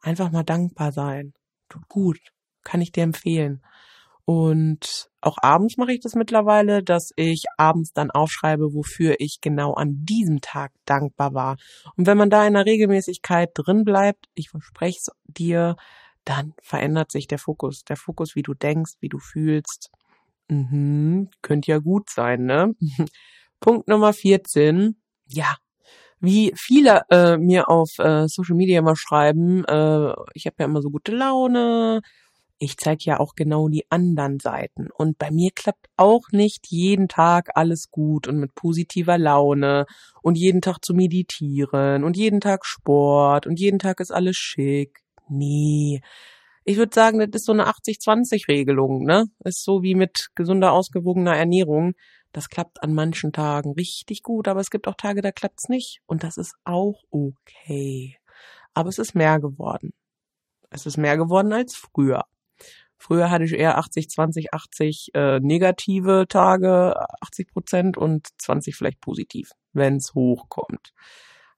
Einfach 0.00 0.30
mal 0.30 0.44
dankbar 0.44 0.92
sein. 0.92 1.34
Tut 1.68 1.88
gut. 1.88 2.18
Kann 2.62 2.80
ich 2.80 2.92
dir 2.92 3.02
empfehlen. 3.02 3.62
Und 4.28 5.08
auch 5.22 5.38
abends 5.40 5.78
mache 5.78 5.94
ich 5.94 6.00
das 6.00 6.14
mittlerweile, 6.14 6.82
dass 6.82 7.12
ich 7.16 7.44
abends 7.56 7.94
dann 7.94 8.10
aufschreibe, 8.10 8.74
wofür 8.74 9.16
ich 9.20 9.40
genau 9.40 9.72
an 9.72 10.04
diesem 10.04 10.42
Tag 10.42 10.70
dankbar 10.84 11.32
war. 11.32 11.56
Und 11.96 12.06
wenn 12.06 12.18
man 12.18 12.28
da 12.28 12.46
in 12.46 12.52
der 12.52 12.66
Regelmäßigkeit 12.66 13.52
drin 13.54 13.84
bleibt, 13.84 14.26
ich 14.34 14.50
verspreche 14.50 14.98
es 14.98 15.10
dir, 15.24 15.76
dann 16.26 16.52
verändert 16.60 17.10
sich 17.10 17.26
der 17.26 17.38
Fokus. 17.38 17.84
Der 17.84 17.96
Fokus, 17.96 18.36
wie 18.36 18.42
du 18.42 18.52
denkst, 18.52 18.96
wie 19.00 19.08
du 19.08 19.18
fühlst. 19.18 19.88
Mhm, 20.48 21.30
könnte 21.40 21.70
ja 21.70 21.78
gut 21.78 22.10
sein, 22.10 22.44
ne? 22.44 22.74
Punkt 23.60 23.88
Nummer 23.88 24.12
14. 24.12 25.00
Ja, 25.28 25.56
wie 26.20 26.52
viele 26.54 27.00
äh, 27.10 27.38
mir 27.38 27.70
auf 27.70 27.98
äh, 27.98 28.28
Social 28.28 28.56
Media 28.56 28.78
immer 28.80 28.94
schreiben, 28.94 29.64
äh, 29.64 30.12
ich 30.34 30.44
habe 30.44 30.56
ja 30.58 30.66
immer 30.66 30.82
so 30.82 30.90
gute 30.90 31.12
Laune. 31.12 32.02
Ich 32.60 32.76
zeige 32.76 33.04
ja 33.04 33.20
auch 33.20 33.34
genau 33.36 33.68
die 33.68 33.88
anderen 33.90 34.40
Seiten. 34.40 34.88
Und 34.90 35.16
bei 35.18 35.30
mir 35.30 35.50
klappt 35.54 35.86
auch 35.96 36.30
nicht 36.32 36.66
jeden 36.68 37.08
Tag 37.08 37.50
alles 37.54 37.90
gut 37.90 38.26
und 38.26 38.38
mit 38.38 38.54
positiver 38.54 39.16
Laune 39.16 39.86
und 40.22 40.36
jeden 40.36 40.60
Tag 40.60 40.84
zu 40.84 40.92
meditieren 40.92 42.02
und 42.02 42.16
jeden 42.16 42.40
Tag 42.40 42.66
Sport 42.66 43.46
und 43.46 43.60
jeden 43.60 43.78
Tag 43.78 44.00
ist 44.00 44.10
alles 44.10 44.36
schick. 44.36 45.02
Nee, 45.28 46.00
ich 46.68 46.76
würde 46.76 46.94
sagen, 46.94 47.18
das 47.18 47.28
ist 47.32 47.46
so 47.46 47.52
eine 47.52 47.66
80-20-Regelung, 47.66 49.04
ne? 49.04 49.24
Ist 49.42 49.64
so 49.64 49.82
wie 49.82 49.94
mit 49.94 50.28
gesunder, 50.34 50.72
ausgewogener 50.72 51.34
Ernährung. 51.34 51.94
Das 52.32 52.50
klappt 52.50 52.82
an 52.82 52.92
manchen 52.92 53.32
Tagen 53.32 53.72
richtig 53.72 54.22
gut, 54.22 54.48
aber 54.48 54.60
es 54.60 54.68
gibt 54.68 54.86
auch 54.86 54.94
Tage, 54.94 55.22
da 55.22 55.32
klappt's 55.32 55.70
nicht. 55.70 56.00
Und 56.04 56.24
das 56.24 56.36
ist 56.36 56.54
auch 56.64 57.02
okay. 57.10 58.18
Aber 58.74 58.90
es 58.90 58.98
ist 58.98 59.14
mehr 59.14 59.40
geworden. 59.40 59.94
Es 60.68 60.84
ist 60.84 60.98
mehr 60.98 61.16
geworden 61.16 61.54
als 61.54 61.74
früher. 61.74 62.26
Früher 62.98 63.30
hatte 63.30 63.44
ich 63.44 63.52
eher 63.52 63.78
80, 63.78 64.10
20, 64.10 64.52
80 64.52 65.10
äh, 65.14 65.40
negative 65.40 66.26
Tage, 66.28 66.94
80 67.22 67.48
Prozent 67.48 67.96
und 67.96 68.28
20 68.38 68.76
vielleicht 68.76 69.00
positiv, 69.00 69.52
wenn's 69.72 70.14
hochkommt 70.14 70.92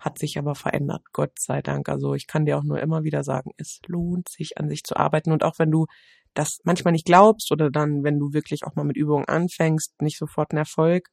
hat 0.00 0.18
sich 0.18 0.38
aber 0.38 0.54
verändert, 0.54 1.02
Gott 1.12 1.38
sei 1.38 1.60
Dank. 1.60 1.88
Also 1.90 2.14
ich 2.14 2.26
kann 2.26 2.46
dir 2.46 2.56
auch 2.56 2.64
nur 2.64 2.80
immer 2.80 3.04
wieder 3.04 3.22
sagen, 3.22 3.50
es 3.58 3.80
lohnt 3.86 4.30
sich 4.30 4.56
an 4.56 4.68
sich 4.68 4.82
zu 4.82 4.96
arbeiten 4.96 5.30
und 5.30 5.44
auch 5.44 5.58
wenn 5.58 5.70
du 5.70 5.86
das 6.34 6.60
manchmal 6.64 6.92
nicht 6.92 7.04
glaubst 7.04 7.52
oder 7.52 7.70
dann, 7.70 8.02
wenn 8.02 8.18
du 8.18 8.32
wirklich 8.32 8.64
auch 8.64 8.74
mal 8.76 8.84
mit 8.84 8.96
Übungen 8.96 9.26
anfängst, 9.26 10.00
nicht 10.00 10.18
sofort 10.18 10.52
einen 10.52 10.58
Erfolg 10.58 11.10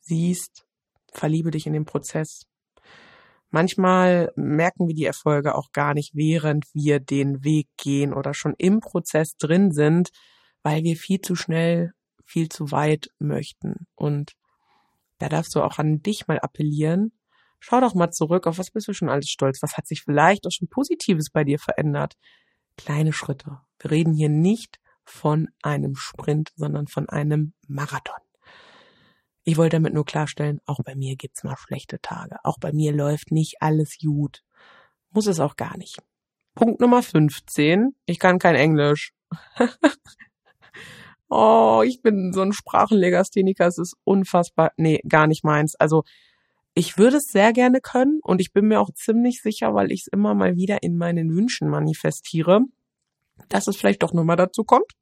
siehst, 0.00 0.66
verliebe 1.12 1.50
dich 1.50 1.66
in 1.66 1.72
den 1.72 1.84
Prozess. 1.84 2.46
Manchmal 3.50 4.32
merken 4.36 4.88
wir 4.88 4.94
die 4.94 5.06
Erfolge 5.06 5.54
auch 5.54 5.72
gar 5.72 5.94
nicht, 5.94 6.14
während 6.14 6.66
wir 6.74 7.00
den 7.00 7.44
Weg 7.44 7.68
gehen 7.76 8.12
oder 8.12 8.34
schon 8.34 8.54
im 8.58 8.80
Prozess 8.80 9.36
drin 9.36 9.72
sind, 9.72 10.10
weil 10.62 10.82
wir 10.82 10.96
viel 10.96 11.20
zu 11.20 11.34
schnell, 11.34 11.92
viel 12.24 12.48
zu 12.48 12.70
weit 12.70 13.08
möchten. 13.18 13.86
Und 13.94 14.32
da 15.18 15.28
darfst 15.28 15.54
du 15.54 15.62
auch 15.62 15.78
an 15.78 16.02
dich 16.02 16.26
mal 16.28 16.38
appellieren, 16.38 17.12
Schau 17.60 17.80
doch 17.80 17.94
mal 17.94 18.10
zurück, 18.10 18.46
auf 18.46 18.58
was 18.58 18.70
bist 18.70 18.88
du 18.88 18.92
schon 18.92 19.08
alles 19.08 19.28
stolz? 19.28 19.62
Was 19.62 19.76
hat 19.76 19.86
sich 19.86 20.02
vielleicht 20.02 20.46
auch 20.46 20.50
schon 20.50 20.68
Positives 20.68 21.30
bei 21.30 21.44
dir 21.44 21.58
verändert? 21.58 22.14
Kleine 22.76 23.12
Schritte. 23.12 23.60
Wir 23.80 23.90
reden 23.90 24.14
hier 24.14 24.28
nicht 24.28 24.78
von 25.04 25.48
einem 25.62 25.96
Sprint, 25.96 26.50
sondern 26.54 26.86
von 26.86 27.08
einem 27.08 27.54
Marathon. 27.66 28.20
Ich 29.48 29.56
wollte 29.56 29.76
damit 29.76 29.94
nur 29.94 30.04
klarstellen, 30.04 30.60
auch 30.66 30.80
bei 30.84 30.94
mir 30.94 31.16
gibt's 31.16 31.42
mal 31.42 31.56
schlechte 31.56 31.98
Tage. 32.02 32.36
Auch 32.44 32.58
bei 32.60 32.70
mir 32.70 32.92
läuft 32.92 33.32
nicht 33.32 33.62
alles 33.62 33.96
gut. 33.98 34.42
Muss 35.10 35.26
es 35.26 35.40
auch 35.40 35.56
gar 35.56 35.78
nicht. 35.78 35.96
Punkt 36.54 36.82
Nummer 36.82 37.02
15. 37.02 37.94
Ich 38.04 38.18
kann 38.18 38.38
kein 38.38 38.56
Englisch. 38.56 39.14
oh, 41.30 41.82
ich 41.82 42.02
bin 42.02 42.34
so 42.34 42.42
ein 42.42 42.52
Sprachenlegastheniker. 42.52 43.66
Es 43.66 43.78
ist 43.78 43.96
unfassbar. 44.04 44.72
Nee, 44.76 45.00
gar 45.08 45.26
nicht 45.26 45.44
meins. 45.44 45.76
Also, 45.76 46.02
ich 46.74 46.98
würde 46.98 47.16
es 47.16 47.28
sehr 47.28 47.54
gerne 47.54 47.80
können 47.80 48.20
und 48.22 48.42
ich 48.42 48.52
bin 48.52 48.68
mir 48.68 48.82
auch 48.82 48.92
ziemlich 48.92 49.40
sicher, 49.40 49.72
weil 49.72 49.92
ich 49.92 50.02
es 50.02 50.08
immer 50.08 50.34
mal 50.34 50.56
wieder 50.56 50.82
in 50.82 50.98
meinen 50.98 51.34
Wünschen 51.34 51.70
manifestiere, 51.70 52.60
dass 53.48 53.66
es 53.66 53.78
vielleicht 53.78 54.02
doch 54.02 54.12
nochmal 54.12 54.36
dazu 54.36 54.62
kommt. 54.62 54.92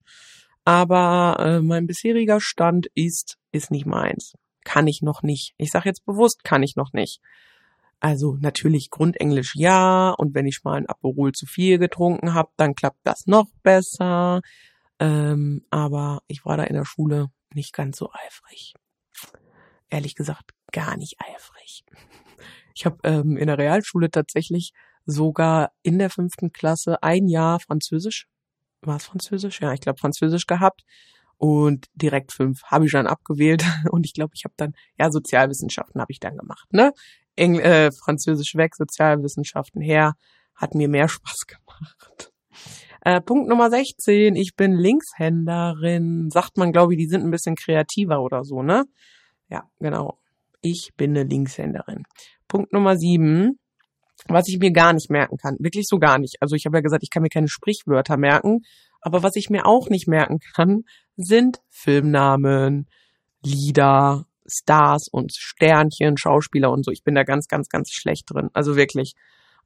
Aber 0.67 1.37
äh, 1.39 1.63
mein 1.63 1.87
bisheriger 1.87 2.41
Stand 2.41 2.89
ist, 2.95 3.39
ist 3.53 3.71
nicht 3.71 3.87
meins. 3.87 4.35
Kann 4.65 4.89
ich 4.89 5.01
noch 5.01 5.23
nicht. 5.23 5.55
Ich 5.59 5.71
sage 5.71 5.89
jetzt 5.89 6.05
bewusst, 6.05 6.43
kann 6.43 6.65
ich 6.65 6.75
noch 6.75 6.93
nicht. 6.93 7.21
Also 8.01 8.37
natürlich 8.41 8.91
Grundenglisch 8.91 9.55
ja 9.55 10.11
und 10.11 10.35
wenn 10.35 10.45
ich 10.45 10.65
mal 10.65 10.75
ein 10.75 10.89
Aperol 10.89 11.31
zu 11.31 11.47
viel 11.47 11.79
getrunken 11.79 12.35
habe, 12.35 12.51
dann 12.57 12.75
klappt 12.75 12.99
das 13.05 13.29
noch 13.29 13.47
besser. 13.63 14.41
Ähm, 14.99 15.65
aber 15.71 16.23
ich 16.27 16.45
war 16.45 16.57
da 16.57 16.65
in 16.65 16.75
der 16.75 16.85
Schule 16.85 17.29
nicht 17.55 17.73
ganz 17.73 17.97
so 17.97 18.11
eifrig. 18.13 18.75
Ehrlich 19.89 20.17
gesagt, 20.17 20.51
gar 20.73 20.97
nicht 20.97 21.15
eifrig. 21.21 21.85
Ich 22.75 22.87
habe 22.87 22.99
ähm, 23.05 23.37
in 23.37 23.47
der 23.47 23.57
Realschule 23.57 24.11
tatsächlich 24.11 24.73
sogar 25.05 25.71
in 25.83 26.01
der 26.01 26.11
fünften 26.11 26.51
Klasse 26.51 27.05
ein 27.05 27.29
Jahr 27.29 27.61
Französisch, 27.61 28.27
war 28.87 28.97
es 28.97 29.05
Französisch? 29.05 29.61
Ja, 29.61 29.73
ich 29.73 29.81
glaube 29.81 29.99
Französisch 29.99 30.47
gehabt 30.47 30.85
und 31.39 31.87
direkt 31.95 32.33
fünf 32.33 32.63
habe 32.65 32.87
ich 32.87 32.93
dann 32.93 33.07
abgewählt 33.07 33.65
und 33.91 34.07
ich 34.07 34.15
glaube, 34.15 34.33
ich 34.35 34.45
habe 34.45 34.55
dann, 34.57 34.75
ja, 34.99 35.11
Sozialwissenschaften 35.11 36.01
habe 36.01 36.13
ich 36.13 36.21
dann 36.21 36.37
gemacht, 36.37 36.73
ne? 36.73 36.93
Engl 37.37 37.61
äh, 37.61 37.91
Französisch 37.93 38.55
weg, 38.55 38.75
Sozialwissenschaften 38.75 39.83
her. 39.83 40.15
Hat 40.55 40.75
mir 40.75 40.89
mehr 40.89 41.09
Spaß 41.09 41.47
gemacht. 41.47 42.33
Äh, 43.03 43.21
Punkt 43.21 43.49
Nummer 43.49 43.71
16, 43.71 44.35
ich 44.37 44.57
bin 44.57 44.73
Linkshänderin. 44.73 46.31
Sagt 46.31 46.57
man, 46.57 46.73
glaube 46.73 46.95
ich, 46.95 46.99
die 46.99 47.07
sind 47.07 47.23
ein 47.25 47.31
bisschen 47.31 47.55
kreativer 47.55 48.23
oder 48.23 48.43
so, 48.43 48.63
ne? 48.63 48.85
Ja, 49.49 49.65
genau. 49.79 50.19
Ich 50.63 50.93
bin 50.97 51.11
eine 51.11 51.25
Linkshänderin. 51.25 52.05
Punkt 52.49 52.73
Nummer 52.73 52.97
7, 52.97 53.59
was 54.29 54.49
ich 54.49 54.59
mir 54.59 54.73
gar 54.73 54.93
nicht 54.93 55.11
merken 55.11 55.37
kann. 55.37 55.57
Wirklich 55.59 55.87
so 55.89 55.99
gar 55.99 56.19
nicht. 56.19 56.37
Also 56.41 56.55
ich 56.55 56.67
habe 56.67 56.79
ja 56.79 56.83
gesagt, 56.83 57.03
ich 57.03 57.11
kann 57.11 57.23
mir 57.23 57.29
keine 57.29 57.49
Sprichwörter 57.49 58.17
merken. 58.17 58.63
Aber 59.01 59.23
was 59.23 59.37
ich 59.37 59.51
mir 59.51 59.67
auch 59.67 59.89
nicht 59.89 60.09
merken 60.09 60.39
kann, 60.55 60.83
sind 61.17 61.61
Filmnamen, 61.71 62.89
Lieder, 63.45 64.27
Stars 64.47 65.09
und 65.11 65.33
Sternchen, 65.35 66.17
Schauspieler 66.17 66.71
und 66.71 66.85
so. 66.85 66.91
Ich 66.91 67.05
bin 67.05 67.15
da 67.15 67.23
ganz, 67.23 67.49
ganz, 67.49 67.69
ganz 67.69 67.91
schlecht 67.93 68.25
drin. 68.29 68.51
Also 68.53 68.77
wirklich. 68.77 69.15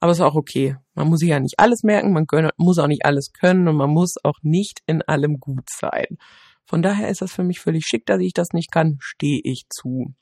Aber 0.01 0.13
ist 0.13 0.21
auch 0.21 0.35
okay. 0.35 0.77
Man 0.95 1.09
muss 1.09 1.21
sich 1.21 1.29
ja 1.29 1.41
nicht 1.41 1.59
alles 1.59 1.83
merken, 1.83 2.13
man 2.13 2.27
können, 2.27 2.51
muss 2.57 2.79
auch 2.79 2.87
nicht 2.87 3.05
alles 3.05 3.33
können 3.33 3.69
und 3.69 3.77
man 3.77 3.91
muss 3.91 4.15
auch 4.25 4.39
nicht 4.43 4.81
in 4.87 5.03
allem 5.03 5.39
gut 5.39 5.69
sein. 5.69 6.17
Von 6.65 6.83
daher 6.83 7.11
ist 7.11 7.21
das 7.21 7.33
für 7.33 7.45
mich 7.45 7.61
völlig 7.61 7.85
schick, 7.85 8.07
dass 8.07 8.21
ich 8.21 8.33
das 8.33 8.53
nicht 8.53 8.73
kann, 8.73 8.97
stehe 9.01 9.41
ich 9.45 9.67
zu. 9.69 10.15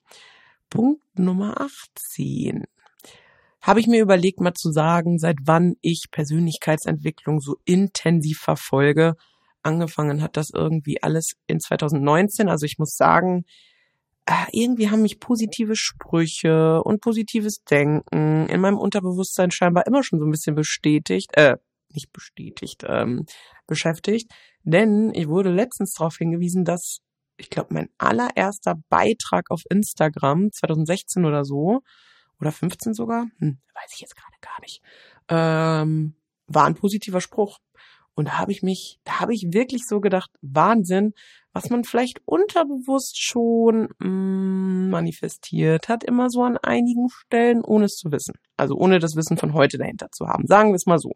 Punkt 0.69 1.03
Nummer 1.17 1.61
18. 1.61 2.65
Habe 3.61 3.81
ich 3.81 3.87
mir 3.87 4.01
überlegt, 4.01 4.41
mal 4.41 4.55
zu 4.55 4.71
sagen, 4.71 5.19
seit 5.19 5.37
wann 5.45 5.75
ich 5.81 6.07
Persönlichkeitsentwicklung 6.11 7.41
so 7.41 7.57
intensiv 7.65 8.39
verfolge. 8.39 9.15
Angefangen 9.63 10.23
hat 10.23 10.37
das 10.37 10.51
irgendwie 10.55 11.03
alles 11.03 11.33
in 11.47 11.59
2019. 11.61 12.49
Also 12.49 12.67
ich 12.67 12.79
muss 12.79 12.97
sagen, 12.97 13.45
äh, 14.27 14.33
irgendwie 14.53 14.91
haben 14.91 15.03
mich 15.03 15.21
positive 15.21 15.75
Sprüche 15.75 16.83
und 16.83 17.01
positives 17.01 17.65
Denken 17.65 18.47
in 18.47 18.61
meinem 18.61 18.79
Unterbewusstsein 18.79 19.51
scheinbar 19.51 19.87
immer 19.87 20.03
schon 20.03 20.19
so 20.19 20.27
ein 20.27 20.31
bisschen 20.31 20.55
bestätigt, 20.55 21.31
äh, 21.35 21.57
nicht 21.95 22.13
bestätigt, 22.13 22.85
ähm, 22.87 23.25
beschäftigt. 23.67 24.31
Denn 24.63 25.13
ich 25.15 25.29
wurde 25.29 25.51
letztens 25.51 25.95
darauf 25.95 26.17
hingewiesen, 26.17 26.65
dass 26.65 26.99
ich 27.39 27.51
glaube, 27.51 27.73
mein 27.73 27.89
allererster 27.99 28.75
Beitrag 28.91 29.51
auf 29.51 29.63
Instagram 29.71 30.51
2016 30.53 31.25
oder 31.25 31.45
so, 31.45 31.81
oder 32.41 32.53
15 32.53 32.95
sogar, 32.95 33.27
hm, 33.39 33.59
weiß 33.75 33.93
ich 33.95 34.01
jetzt 34.01 34.17
gerade 34.17 34.37
gar 34.41 34.61
nicht, 34.61 34.83
ähm, 35.29 36.15
war 36.47 36.65
ein 36.67 36.75
positiver 36.75 37.21
Spruch. 37.21 37.59
Und 38.15 38.27
da 38.27 38.39
habe 38.39 38.51
ich 38.51 38.65
mich, 38.65 38.99
da 39.05 39.21
habe 39.21 39.33
ich 39.33 39.53
wirklich 39.53 39.87
so 39.87 40.01
gedacht, 40.01 40.31
Wahnsinn, 40.43 41.15
was 41.53 41.71
man 41.71 41.85
vielleicht 41.85 42.21
unterbewusst 42.25 43.23
schon 43.23 43.91
mh, 44.01 44.09
mm, 44.09 44.91
manifestiert 44.91 45.89
hat, 45.89 46.03
immer 46.03 46.29
so 46.29 46.43
an 46.43 46.57
einigen 46.57 47.09
Stellen, 47.11 47.63
ohne 47.63 47.85
es 47.85 47.95
zu 47.95 48.11
wissen. 48.11 48.35
Also 48.57 48.75
ohne 48.75 48.99
das 48.99 49.15
Wissen 49.15 49.37
von 49.37 49.55
heute 49.55 49.79
dahinter 49.79 50.11
zu 50.11 50.27
haben. 50.27 50.49
Sagen 50.49 50.71
wir 50.71 50.75
es 50.75 50.87
mal 50.87 50.99
so. 50.99 51.13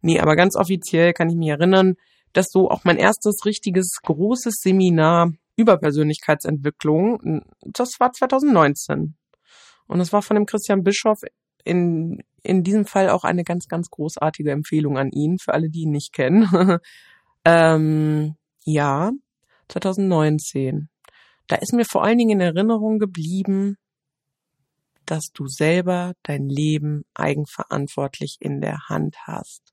Nee, 0.00 0.18
aber 0.18 0.34
ganz 0.34 0.56
offiziell 0.56 1.12
kann 1.12 1.28
ich 1.28 1.36
mich 1.36 1.50
erinnern, 1.50 1.94
dass 2.32 2.50
so 2.50 2.68
auch 2.68 2.82
mein 2.82 2.96
erstes 2.96 3.44
richtiges 3.44 4.00
großes 4.02 4.56
Seminar 4.60 5.32
über 5.56 5.76
Persönlichkeitsentwicklung, 5.76 7.42
das 7.60 8.00
war 8.00 8.12
2019. 8.12 9.14
Und 9.90 9.98
das 9.98 10.12
war 10.12 10.22
von 10.22 10.36
dem 10.36 10.46
Christian 10.46 10.84
Bischoff 10.84 11.22
in 11.64 12.22
in 12.42 12.62
diesem 12.62 12.86
Fall 12.86 13.10
auch 13.10 13.24
eine 13.24 13.44
ganz, 13.44 13.68
ganz 13.68 13.90
großartige 13.90 14.50
Empfehlung 14.50 14.98
an 14.98 15.10
ihn, 15.10 15.38
für 15.38 15.54
alle, 15.54 15.68
die 15.68 15.82
ihn 15.82 15.90
nicht 15.90 16.12
kennen. 16.12 16.48
ähm, 17.44 18.36
ja, 18.64 19.12
2019. 19.68 20.88
Da 21.46 21.56
ist 21.56 21.72
mir 21.72 21.84
vor 21.84 22.04
allen 22.04 22.18
Dingen 22.18 22.40
in 22.40 22.40
Erinnerung 22.40 22.98
geblieben, 22.98 23.76
dass 25.06 25.32
du 25.32 25.48
selber 25.48 26.14
dein 26.22 26.48
Leben 26.48 27.04
eigenverantwortlich 27.14 28.36
in 28.40 28.60
der 28.60 28.88
Hand 28.88 29.16
hast 29.26 29.72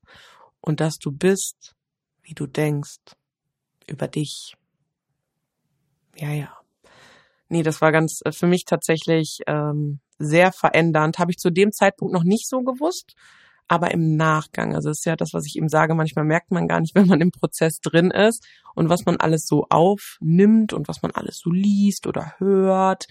und 0.60 0.80
dass 0.80 0.98
du 0.98 1.12
bist, 1.12 1.76
wie 2.22 2.34
du 2.34 2.46
denkst, 2.46 2.98
über 3.86 4.08
dich. 4.08 4.56
Ja, 6.16 6.32
ja. 6.32 6.58
Nee, 7.48 7.62
das 7.62 7.80
war 7.80 7.92
ganz 7.92 8.20
äh, 8.24 8.32
für 8.32 8.46
mich 8.46 8.64
tatsächlich 8.64 9.40
ähm, 9.46 10.00
sehr 10.18 10.52
verändernd. 10.52 11.18
Habe 11.18 11.30
ich 11.30 11.38
zu 11.38 11.50
dem 11.50 11.72
Zeitpunkt 11.72 12.12
noch 12.12 12.24
nicht 12.24 12.48
so 12.48 12.62
gewusst, 12.62 13.14
aber 13.68 13.90
im 13.90 14.16
Nachgang, 14.16 14.74
also 14.74 14.90
ist 14.90 15.04
ja 15.04 15.16
das, 15.16 15.34
was 15.34 15.46
ich 15.46 15.56
eben 15.56 15.68
sage, 15.68 15.94
manchmal 15.94 16.24
merkt 16.24 16.50
man 16.50 16.68
gar 16.68 16.80
nicht, 16.80 16.94
wenn 16.94 17.06
man 17.06 17.20
im 17.20 17.30
Prozess 17.30 17.80
drin 17.80 18.10
ist 18.10 18.46
und 18.74 18.88
was 18.88 19.04
man 19.04 19.16
alles 19.16 19.46
so 19.46 19.66
aufnimmt 19.70 20.72
und 20.72 20.88
was 20.88 21.02
man 21.02 21.12
alles 21.12 21.38
so 21.38 21.50
liest 21.50 22.06
oder 22.06 22.34
hört. 22.38 23.06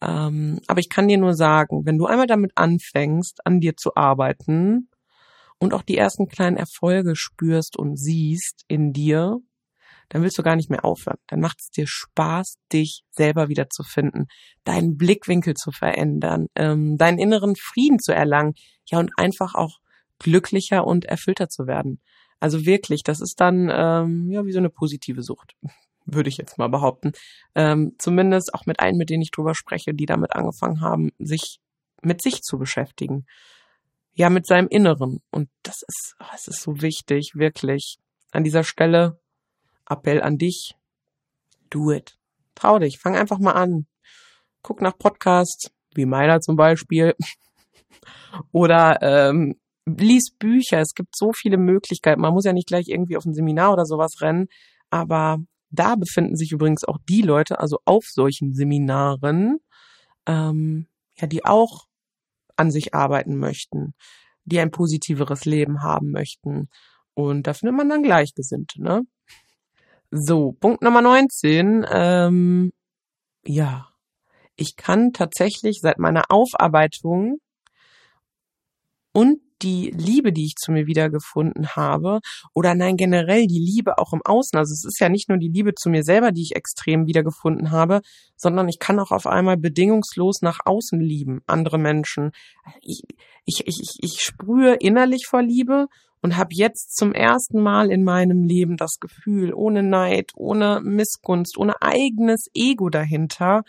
Ähm, 0.00 0.60
aber 0.68 0.80
ich 0.80 0.90
kann 0.90 1.08
dir 1.08 1.18
nur 1.18 1.34
sagen, 1.34 1.84
wenn 1.84 1.98
du 1.98 2.06
einmal 2.06 2.28
damit 2.28 2.52
anfängst, 2.54 3.44
an 3.46 3.60
dir 3.60 3.76
zu 3.76 3.96
arbeiten 3.96 4.88
und 5.58 5.74
auch 5.74 5.82
die 5.82 5.96
ersten 5.96 6.28
kleinen 6.28 6.56
Erfolge 6.56 7.16
spürst 7.16 7.76
und 7.76 7.96
siehst 7.96 8.64
in 8.68 8.92
dir, 8.92 9.38
dann 10.08 10.22
willst 10.22 10.38
du 10.38 10.42
gar 10.42 10.56
nicht 10.56 10.70
mehr 10.70 10.84
aufhören. 10.84 11.18
Dann 11.26 11.40
macht 11.40 11.60
es 11.60 11.70
dir 11.70 11.86
Spaß, 11.86 12.56
dich 12.72 13.02
selber 13.10 13.48
wieder 13.48 13.68
zu 13.68 13.82
finden, 13.82 14.26
deinen 14.64 14.96
Blickwinkel 14.96 15.54
zu 15.54 15.70
verändern, 15.70 16.46
ähm, 16.54 16.96
deinen 16.96 17.18
inneren 17.18 17.56
Frieden 17.56 17.98
zu 17.98 18.12
erlangen, 18.12 18.54
ja 18.86 18.98
und 18.98 19.10
einfach 19.16 19.54
auch 19.54 19.78
glücklicher 20.18 20.86
und 20.86 21.04
erfüllter 21.04 21.48
zu 21.48 21.66
werden. 21.66 22.00
Also 22.40 22.64
wirklich, 22.64 23.02
das 23.02 23.20
ist 23.20 23.40
dann 23.40 23.68
ähm, 23.72 24.30
ja 24.30 24.44
wie 24.44 24.52
so 24.52 24.58
eine 24.58 24.70
positive 24.70 25.22
Sucht, 25.22 25.56
würde 26.06 26.28
ich 26.28 26.38
jetzt 26.38 26.58
mal 26.58 26.68
behaupten. 26.68 27.12
Ähm, 27.54 27.94
zumindest 27.98 28.54
auch 28.54 28.66
mit 28.66 28.80
allen, 28.80 28.96
mit 28.96 29.10
denen 29.10 29.22
ich 29.22 29.30
drüber 29.30 29.54
spreche, 29.54 29.94
die 29.94 30.06
damit 30.06 30.34
angefangen 30.34 30.80
haben, 30.80 31.10
sich 31.18 31.60
mit 32.02 32.22
sich 32.22 32.42
zu 32.42 32.58
beschäftigen. 32.58 33.26
Ja, 34.14 34.30
mit 34.30 34.46
seinem 34.46 34.68
Inneren. 34.68 35.20
Und 35.30 35.48
das 35.62 35.76
ist, 35.86 36.16
oh, 36.20 36.26
es 36.34 36.48
ist 36.48 36.62
so 36.62 36.80
wichtig, 36.80 37.32
wirklich. 37.34 37.98
An 38.32 38.44
dieser 38.44 38.64
Stelle 38.64 39.20
Appell 39.88 40.22
an 40.22 40.38
dich. 40.38 40.74
Do 41.70 41.92
it. 41.92 42.18
Trau 42.54 42.78
dich. 42.78 42.98
Fang 42.98 43.16
einfach 43.16 43.38
mal 43.38 43.52
an. 43.52 43.86
Guck 44.62 44.80
nach 44.80 44.96
Podcasts, 44.98 45.70
wie 45.94 46.06
meiner 46.06 46.40
zum 46.40 46.56
Beispiel. 46.56 47.14
oder 48.52 48.98
ähm, 49.02 49.56
lies 49.86 50.30
Bücher. 50.38 50.80
Es 50.80 50.94
gibt 50.94 51.16
so 51.16 51.32
viele 51.32 51.56
Möglichkeiten. 51.56 52.20
Man 52.20 52.34
muss 52.34 52.44
ja 52.44 52.52
nicht 52.52 52.68
gleich 52.68 52.88
irgendwie 52.88 53.16
auf 53.16 53.24
ein 53.24 53.34
Seminar 53.34 53.72
oder 53.72 53.84
sowas 53.84 54.20
rennen. 54.20 54.48
Aber 54.90 55.38
da 55.70 55.96
befinden 55.96 56.36
sich 56.36 56.52
übrigens 56.52 56.84
auch 56.84 56.98
die 57.08 57.22
Leute, 57.22 57.60
also 57.60 57.78
auf 57.84 58.04
solchen 58.06 58.54
Seminaren, 58.54 59.58
ähm, 60.26 60.86
ja, 61.16 61.26
die 61.26 61.44
auch 61.44 61.86
an 62.56 62.70
sich 62.70 62.94
arbeiten 62.94 63.36
möchten, 63.36 63.94
die 64.44 64.58
ein 64.60 64.70
positiveres 64.70 65.44
Leben 65.44 65.82
haben 65.82 66.10
möchten. 66.10 66.68
Und 67.14 67.46
da 67.46 67.54
findet 67.54 67.76
man 67.76 67.88
dann 67.88 68.02
Gleichgesinnte, 68.02 68.82
ne? 68.82 69.02
So, 70.10 70.52
Punkt 70.52 70.82
Nummer 70.82 71.02
19. 71.02 71.86
Ähm, 71.90 72.72
ja, 73.44 73.88
ich 74.56 74.76
kann 74.76 75.12
tatsächlich 75.12 75.80
seit 75.80 75.98
meiner 75.98 76.30
Aufarbeitung 76.30 77.40
und 79.12 79.40
die 79.60 79.90
Liebe, 79.90 80.32
die 80.32 80.46
ich 80.46 80.54
zu 80.54 80.72
mir 80.72 80.86
wiedergefunden 80.86 81.74
habe, 81.76 82.20
oder 82.54 82.74
nein, 82.74 82.96
generell 82.96 83.46
die 83.46 83.58
Liebe 83.58 83.98
auch 83.98 84.12
im 84.12 84.22
Außen. 84.24 84.58
Also 84.58 84.72
es 84.72 84.84
ist 84.84 85.00
ja 85.00 85.08
nicht 85.08 85.28
nur 85.28 85.36
die 85.36 85.48
Liebe 85.48 85.74
zu 85.74 85.90
mir 85.90 86.04
selber, 86.04 86.32
die 86.32 86.42
ich 86.42 86.56
extrem 86.56 87.06
wiedergefunden 87.06 87.70
habe, 87.70 88.00
sondern 88.36 88.68
ich 88.68 88.78
kann 88.78 89.00
auch 89.00 89.10
auf 89.10 89.26
einmal 89.26 89.56
bedingungslos 89.56 90.40
nach 90.42 90.60
außen 90.64 91.00
lieben, 91.00 91.40
andere 91.46 91.78
Menschen. 91.78 92.30
Ich, 92.80 93.02
ich, 93.44 93.66
ich, 93.66 93.98
ich 94.00 94.22
sprühe 94.22 94.74
innerlich 94.74 95.26
vor 95.26 95.42
Liebe 95.42 95.88
und 96.20 96.36
habe 96.36 96.50
jetzt 96.52 96.96
zum 96.96 97.12
ersten 97.12 97.60
Mal 97.60 97.90
in 97.90 98.04
meinem 98.04 98.44
Leben 98.44 98.76
das 98.76 98.98
Gefühl, 99.00 99.52
ohne 99.52 99.82
Neid, 99.82 100.32
ohne 100.34 100.80
Missgunst, 100.82 101.56
ohne 101.58 101.80
eigenes 101.80 102.46
Ego 102.54 102.88
dahinter, 102.88 103.62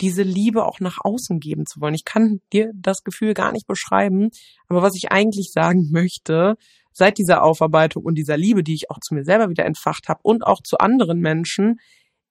diese 0.00 0.22
Liebe 0.22 0.66
auch 0.66 0.80
nach 0.80 0.98
außen 1.02 1.40
geben 1.40 1.64
zu 1.66 1.80
wollen. 1.80 1.94
Ich 1.94 2.04
kann 2.04 2.40
dir 2.52 2.70
das 2.74 3.02
Gefühl 3.02 3.34
gar 3.34 3.52
nicht 3.52 3.66
beschreiben, 3.66 4.28
aber 4.68 4.82
was 4.82 4.94
ich 4.94 5.10
eigentlich 5.10 5.50
sagen 5.52 5.88
möchte, 5.92 6.56
seit 6.92 7.18
dieser 7.18 7.42
Aufarbeitung 7.42 8.04
und 8.04 8.14
dieser 8.14 8.36
Liebe, 8.36 8.62
die 8.62 8.74
ich 8.74 8.90
auch 8.90 8.98
zu 9.00 9.14
mir 9.14 9.24
selber 9.24 9.50
wieder 9.50 9.66
entfacht 9.66 10.08
habe 10.08 10.20
und 10.22 10.46
auch 10.46 10.62
zu 10.62 10.78
anderen 10.78 11.20
Menschen, 11.20 11.78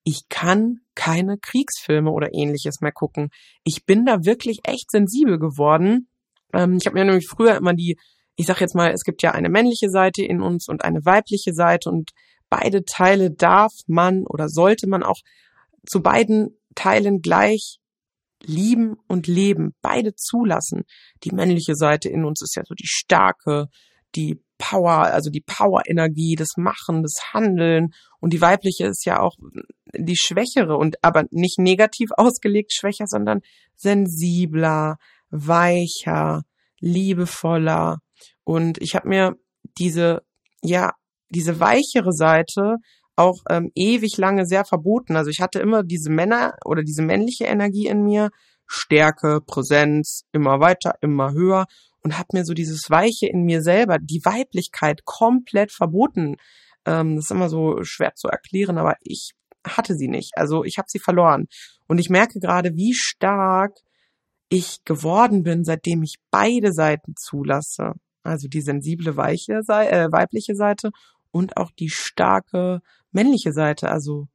ich 0.04 0.30
kann 0.30 0.82
keine 0.94 1.38
Kriegsfilme 1.38 2.12
oder 2.12 2.34
ähnliches 2.34 2.80
mehr 2.82 2.92
gucken. 2.92 3.30
Ich 3.64 3.86
bin 3.86 4.06
da 4.06 4.24
wirklich 4.24 4.60
echt 4.64 4.92
sensibel 4.92 5.40
geworden. 5.40 6.08
Ähm, 6.54 6.78
ich 6.80 6.86
habe 6.86 6.98
mir 6.98 7.06
nämlich 7.06 7.28
früher 7.28 7.56
immer 7.56 7.74
die 7.74 7.98
ich 8.36 8.46
sage 8.46 8.62
jetzt 8.62 8.76
mal, 8.76 8.92
es 8.92 9.04
gibt 9.04 9.22
ja 9.22 9.32
eine 9.32 9.50
männliche 9.50 9.90
Seite 9.90 10.24
in 10.24 10.42
uns 10.42 10.68
und 10.68 10.84
eine 10.84 11.06
weibliche 11.06 11.54
Seite 11.54 11.90
und 11.90 12.12
beide 12.50 12.84
Teile 12.84 13.32
darf 13.32 13.72
man 13.88 14.26
oder 14.26 14.50
sollte 14.50 14.88
man 14.88 15.04
auch 15.04 15.22
zu 15.86 16.02
beiden 16.02 16.58
Teilen 16.76 17.22
gleich 17.22 17.80
lieben 18.44 18.98
und 19.08 19.28
leben, 19.28 19.74
beide 19.82 20.16
zulassen. 20.16 20.84
Die 21.24 21.32
männliche 21.32 21.76
Seite 21.76 22.10
in 22.10 22.26
uns 22.26 22.42
ist 22.42 22.56
ja 22.56 22.64
so 22.66 22.76
die 22.76 22.88
starke, 22.88 23.68
die 24.16 24.42
Power, 24.58 25.04
also 25.06 25.30
die 25.30 25.42
Power-Energie, 25.42 26.36
das 26.36 26.56
Machen, 26.58 27.04
das 27.04 27.34
Handeln 27.34 27.94
und 28.20 28.34
die 28.34 28.42
weibliche 28.42 28.88
ist 28.88 29.06
ja 29.06 29.20
auch 29.20 29.36
die 29.98 30.16
schwächere 30.16 30.78
und 30.78 31.04
aber 31.04 31.26
nicht 31.32 31.60
negativ 31.60 32.10
ausgelegt 32.16 32.74
schwächer, 32.74 33.06
sondern 33.08 33.42
sensibler, 33.76 34.98
weicher, 35.30 36.44
liebevoller. 36.80 38.00
Und 38.46 38.82
ich 38.82 38.96
habe 38.96 39.10
mir 39.10 39.36
diese, 39.78 40.22
ja, 40.62 40.94
diese 41.30 41.60
weichere 41.60 42.14
Seite 42.14 42.78
auch 43.18 43.40
ähm, 43.50 43.72
ewig 43.76 44.18
lange 44.18 44.46
sehr 44.46 44.64
verboten. 44.64 45.18
Also 45.18 45.30
ich 45.30 45.42
hatte 45.42 45.60
immer 45.60 45.84
diese 45.84 46.10
Männer 46.10 46.56
oder 46.64 46.84
diese 46.84 47.02
männliche 47.02 47.46
Energie 47.46 47.88
in 47.88 48.04
mir, 48.04 48.30
Stärke, 48.68 49.42
Präsenz, 49.46 50.24
immer 50.32 50.60
weiter, 50.60 50.96
immer 51.02 51.34
höher 51.34 51.66
und 52.04 52.18
habe 52.18 52.30
mir 52.34 52.46
so 52.46 52.54
dieses 52.54 52.90
Weiche 52.90 53.28
in 53.28 53.44
mir 53.44 53.62
selber, 53.62 53.98
die 54.00 54.22
Weiblichkeit 54.24 55.06
komplett 55.06 55.72
verboten. 55.72 56.36
Ähm, 56.86 57.16
das 57.16 57.26
ist 57.26 57.32
immer 57.32 57.50
so 57.50 57.84
schwer 57.84 58.14
zu 58.16 58.28
erklären, 58.28 58.78
aber 58.78 58.96
ich 59.02 59.32
hatte 59.66 59.96
sie 59.96 60.08
nicht. 60.08 60.34
Also 60.36 60.64
ich 60.64 60.78
habe 60.78 60.88
sie 60.90 61.00
verloren. 61.00 61.48
Und 61.88 61.98
ich 62.00 62.10
merke 62.10 62.40
gerade, 62.40 62.76
wie 62.76 62.94
stark 62.94 63.78
ich 64.50 64.84
geworden 64.86 65.44
bin, 65.44 65.64
seitdem 65.64 66.04
ich 66.04 66.18
beide 66.30 66.74
Seiten 66.74 67.16
zulasse. 67.16 67.94
Also 68.26 68.48
die 68.48 68.62
sensible 68.62 69.18
weiche, 69.18 69.62
äh, 69.68 70.12
weibliche 70.12 70.56
Seite 70.56 70.92
und 71.32 71.58
auch 71.58 71.72
die 71.72 71.90
starke 71.90 72.82
männliche 73.12 73.54
Seite. 73.54 73.90
Also 73.90 74.28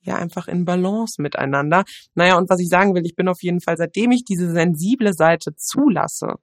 ja, 0.00 0.16
einfach 0.16 0.48
in 0.48 0.64
Balance 0.64 1.20
miteinander. 1.20 1.84
Naja, 2.14 2.36
und 2.36 2.50
was 2.50 2.60
ich 2.60 2.68
sagen 2.68 2.94
will, 2.94 3.06
ich 3.06 3.16
bin 3.16 3.28
auf 3.28 3.42
jeden 3.42 3.60
Fall, 3.60 3.76
seitdem 3.76 4.12
ich 4.12 4.24
diese 4.24 4.50
sensible 4.50 5.14
Seite 5.14 5.56
zulasse, 5.56 6.34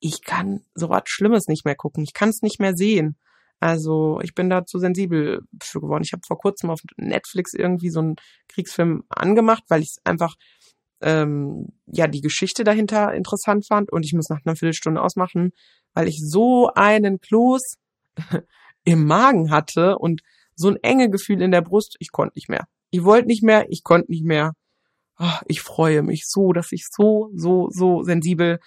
ich 0.00 0.22
kann 0.22 0.60
so 0.74 0.90
was 0.90 1.04
Schlimmes 1.06 1.48
nicht 1.48 1.64
mehr 1.64 1.76
gucken. 1.76 2.04
Ich 2.04 2.12
kann 2.12 2.28
es 2.28 2.42
nicht 2.42 2.60
mehr 2.60 2.76
sehen. 2.76 3.16
Also 3.58 4.20
ich 4.22 4.34
bin 4.34 4.50
da 4.50 4.66
zu 4.66 4.78
sensibel 4.78 5.40
für 5.62 5.80
geworden. 5.80 6.04
Ich 6.04 6.12
habe 6.12 6.22
vor 6.26 6.38
kurzem 6.38 6.68
auf 6.68 6.80
Netflix 6.98 7.54
irgendwie 7.54 7.88
so 7.88 8.00
einen 8.00 8.16
Kriegsfilm 8.48 9.04
angemacht, 9.08 9.64
weil 9.68 9.80
ich 9.80 9.90
es 9.90 9.98
einfach 10.04 10.34
ähm, 11.04 11.68
ja 11.86 12.06
die 12.08 12.20
Geschichte 12.20 12.64
dahinter 12.64 13.14
interessant 13.14 13.66
fand 13.66 13.92
und 13.92 14.04
ich 14.04 14.14
muss 14.14 14.28
nach 14.30 14.40
einer 14.44 14.56
Viertelstunde 14.56 15.00
ausmachen, 15.00 15.52
weil 15.92 16.08
ich 16.08 16.20
so 16.20 16.70
einen 16.74 17.20
Kloß 17.20 17.76
im 18.84 19.06
Magen 19.06 19.50
hatte 19.50 19.98
und 19.98 20.22
so 20.56 20.68
ein 20.68 20.76
enge 20.82 21.10
Gefühl 21.10 21.42
in 21.42 21.50
der 21.50 21.62
Brust. 21.62 21.96
Ich 21.98 22.10
konnte 22.10 22.32
nicht 22.36 22.48
mehr. 22.48 22.66
Ich 22.90 23.04
wollte 23.04 23.28
nicht 23.28 23.42
mehr. 23.42 23.66
Ich 23.68 23.82
konnte 23.82 24.10
nicht 24.10 24.24
mehr. 24.24 24.52
Oh, 25.18 25.38
ich 25.46 25.60
freue 25.60 26.02
mich 26.02 26.24
so, 26.26 26.52
dass 26.52 26.72
ich 26.72 26.86
so 26.90 27.30
so 27.34 27.68
so 27.70 28.02
sensibel 28.02 28.58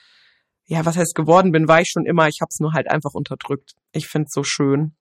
ja, 0.70 0.86
was 0.86 0.98
heißt 0.98 1.16
geworden 1.16 1.54
bin, 1.54 1.70
war 1.70 1.80
ich 1.80 1.90
schon 1.90 2.06
immer. 2.06 2.28
Ich 2.28 2.42
habe 2.42 2.50
es 2.52 2.60
nur 2.60 2.74
halt 2.74 2.92
einfach 2.92 3.14
unterdrückt. 3.14 3.76
Ich 3.94 4.08
find's 4.08 4.34
so 4.34 4.44
schön. 4.44 4.96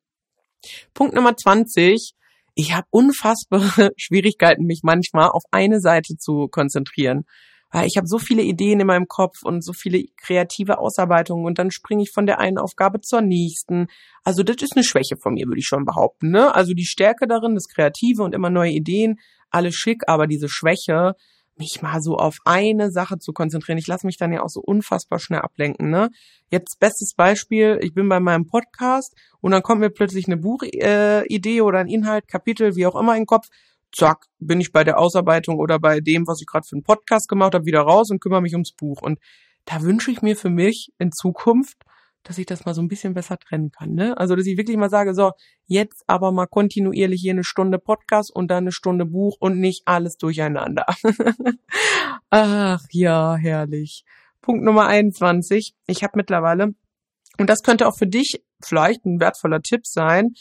Punkt 0.94 1.14
Nummer 1.14 1.36
20. 1.36 2.14
Ich 2.58 2.74
habe 2.74 2.86
unfassbare 2.90 3.92
Schwierigkeiten, 3.98 4.64
mich 4.64 4.80
manchmal 4.82 5.28
auf 5.28 5.42
eine 5.50 5.78
Seite 5.78 6.16
zu 6.16 6.48
konzentrieren. 6.48 7.24
Weil 7.70 7.86
ich 7.86 7.96
habe 7.98 8.06
so 8.06 8.18
viele 8.18 8.42
Ideen 8.42 8.80
in 8.80 8.86
meinem 8.86 9.08
Kopf 9.08 9.42
und 9.42 9.62
so 9.62 9.72
viele 9.74 10.04
kreative 10.16 10.78
Ausarbeitungen 10.78 11.44
und 11.44 11.58
dann 11.58 11.70
springe 11.70 12.04
ich 12.04 12.12
von 12.14 12.24
der 12.24 12.38
einen 12.38 12.58
Aufgabe 12.58 13.00
zur 13.00 13.20
nächsten. 13.20 13.88
Also 14.24 14.42
das 14.42 14.62
ist 14.62 14.74
eine 14.74 14.84
Schwäche 14.84 15.16
von 15.20 15.34
mir, 15.34 15.46
würde 15.46 15.58
ich 15.58 15.66
schon 15.66 15.84
behaupten. 15.84 16.30
Ne? 16.30 16.54
Also 16.54 16.72
die 16.72 16.86
Stärke 16.86 17.26
darin, 17.26 17.54
das 17.54 17.66
Kreative 17.68 18.22
und 18.22 18.34
immer 18.34 18.50
neue 18.50 18.70
Ideen, 18.70 19.16
alles 19.50 19.74
schick, 19.74 20.02
aber 20.06 20.26
diese 20.26 20.48
Schwäche, 20.48 21.14
mich 21.58 21.80
mal 21.82 22.00
so 22.00 22.16
auf 22.16 22.38
eine 22.44 22.90
Sache 22.90 23.18
zu 23.18 23.32
konzentrieren. 23.32 23.78
Ich 23.78 23.86
lasse 23.86 24.06
mich 24.06 24.16
dann 24.16 24.32
ja 24.32 24.42
auch 24.42 24.48
so 24.48 24.60
unfassbar 24.60 25.18
schnell 25.18 25.40
ablenken. 25.40 25.90
Ne? 25.90 26.10
Jetzt 26.50 26.78
bestes 26.78 27.14
Beispiel, 27.14 27.78
ich 27.82 27.94
bin 27.94 28.08
bei 28.08 28.20
meinem 28.20 28.46
Podcast 28.46 29.14
und 29.40 29.52
dann 29.52 29.62
kommt 29.62 29.80
mir 29.80 29.90
plötzlich 29.90 30.26
eine 30.26 30.36
Buchidee 30.36 31.56
äh, 31.56 31.60
oder 31.60 31.78
ein 31.78 31.88
Inhalt, 31.88 32.28
Kapitel, 32.28 32.76
wie 32.76 32.86
auch 32.86 32.96
immer 32.96 33.14
in 33.14 33.22
den 33.22 33.26
Kopf. 33.26 33.46
Zack, 33.92 34.26
bin 34.38 34.60
ich 34.60 34.72
bei 34.72 34.84
der 34.84 34.98
Ausarbeitung 34.98 35.58
oder 35.58 35.78
bei 35.78 36.00
dem, 36.00 36.26
was 36.26 36.40
ich 36.40 36.46
gerade 36.46 36.66
für 36.68 36.76
einen 36.76 36.82
Podcast 36.82 37.28
gemacht 37.28 37.54
habe, 37.54 37.64
wieder 37.64 37.80
raus 37.80 38.10
und 38.10 38.20
kümmere 38.20 38.42
mich 38.42 38.52
ums 38.52 38.72
Buch. 38.72 39.00
Und 39.00 39.18
da 39.64 39.82
wünsche 39.82 40.10
ich 40.10 40.22
mir 40.22 40.36
für 40.36 40.50
mich 40.50 40.90
in 40.98 41.12
Zukunft 41.12 41.76
dass 42.26 42.38
ich 42.38 42.46
das 42.46 42.64
mal 42.64 42.74
so 42.74 42.82
ein 42.82 42.88
bisschen 42.88 43.14
besser 43.14 43.38
trennen 43.38 43.70
kann. 43.70 43.94
Ne? 43.94 44.16
Also, 44.18 44.34
dass 44.34 44.46
ich 44.46 44.56
wirklich 44.58 44.76
mal 44.76 44.90
sage, 44.90 45.14
so, 45.14 45.30
jetzt 45.66 46.04
aber 46.06 46.32
mal 46.32 46.46
kontinuierlich 46.46 47.20
hier 47.20 47.32
eine 47.32 47.44
Stunde 47.44 47.78
Podcast 47.78 48.34
und 48.34 48.50
dann 48.50 48.64
eine 48.64 48.72
Stunde 48.72 49.06
Buch 49.06 49.36
und 49.38 49.58
nicht 49.58 49.82
alles 49.86 50.16
durcheinander. 50.16 50.86
Ach 52.30 52.82
ja, 52.90 53.36
herrlich. 53.36 54.04
Punkt 54.42 54.64
Nummer 54.64 54.86
21. 54.86 55.74
Ich 55.86 56.02
habe 56.02 56.12
mittlerweile, 56.16 56.74
und 57.38 57.50
das 57.50 57.62
könnte 57.62 57.86
auch 57.86 57.96
für 57.96 58.06
dich 58.06 58.42
vielleicht 58.62 59.04
ein 59.04 59.20
wertvoller 59.20 59.60
Tipp 59.60 59.86
sein, 59.86 60.32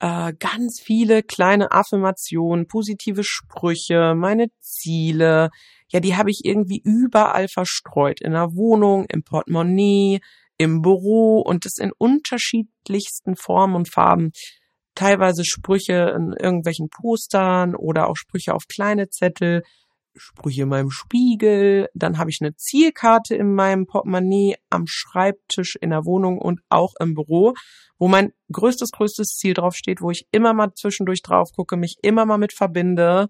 äh, 0.00 0.32
ganz 0.38 0.80
viele 0.84 1.22
kleine 1.22 1.70
Affirmationen, 1.70 2.66
positive 2.66 3.22
Sprüche, 3.24 4.14
meine 4.14 4.48
Ziele, 4.60 5.50
ja, 5.92 6.00
die 6.00 6.16
habe 6.16 6.30
ich 6.30 6.40
irgendwie 6.44 6.80
überall 6.84 7.48
verstreut. 7.48 8.20
In 8.20 8.32
der 8.32 8.54
Wohnung, 8.54 9.04
im 9.10 9.22
Portemonnaie, 9.22 10.20
im 10.62 10.82
Büro 10.82 11.40
und 11.40 11.64
das 11.64 11.78
in 11.78 11.92
unterschiedlichsten 11.96 13.36
Formen 13.36 13.74
und 13.74 13.92
Farben. 13.92 14.32
Teilweise 14.94 15.44
Sprüche 15.44 16.14
in 16.16 16.34
irgendwelchen 16.38 16.88
Postern 16.90 17.74
oder 17.74 18.08
auch 18.08 18.16
Sprüche 18.16 18.54
auf 18.54 18.64
kleine 18.68 19.08
Zettel, 19.08 19.62
Sprüche 20.14 20.62
in 20.62 20.68
meinem 20.68 20.90
Spiegel. 20.90 21.88
Dann 21.94 22.18
habe 22.18 22.30
ich 22.30 22.38
eine 22.40 22.54
Zielkarte 22.54 23.34
in 23.34 23.54
meinem 23.54 23.86
Portemonnaie 23.86 24.56
am 24.68 24.84
Schreibtisch 24.86 25.76
in 25.80 25.90
der 25.90 26.04
Wohnung 26.04 26.38
und 26.38 26.60
auch 26.68 26.92
im 27.00 27.14
Büro, 27.14 27.54
wo 27.98 28.08
mein 28.08 28.32
größtes, 28.52 28.90
größtes 28.90 29.28
Ziel 29.28 29.54
drauf 29.54 29.74
steht, 29.74 30.02
wo 30.02 30.10
ich 30.10 30.26
immer 30.30 30.52
mal 30.52 30.72
zwischendurch 30.74 31.22
drauf 31.22 31.50
gucke, 31.54 31.76
mich 31.76 31.96
immer 32.02 32.26
mal 32.26 32.38
mit 32.38 32.52
verbinde. 32.52 33.28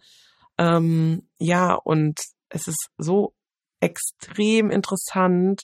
Ähm, 0.59 1.29
ja, 1.39 1.75
und 1.75 2.19
es 2.49 2.69
ist 2.69 2.91
so 2.99 3.35
extrem 3.81 4.71
interessant, 4.71 5.63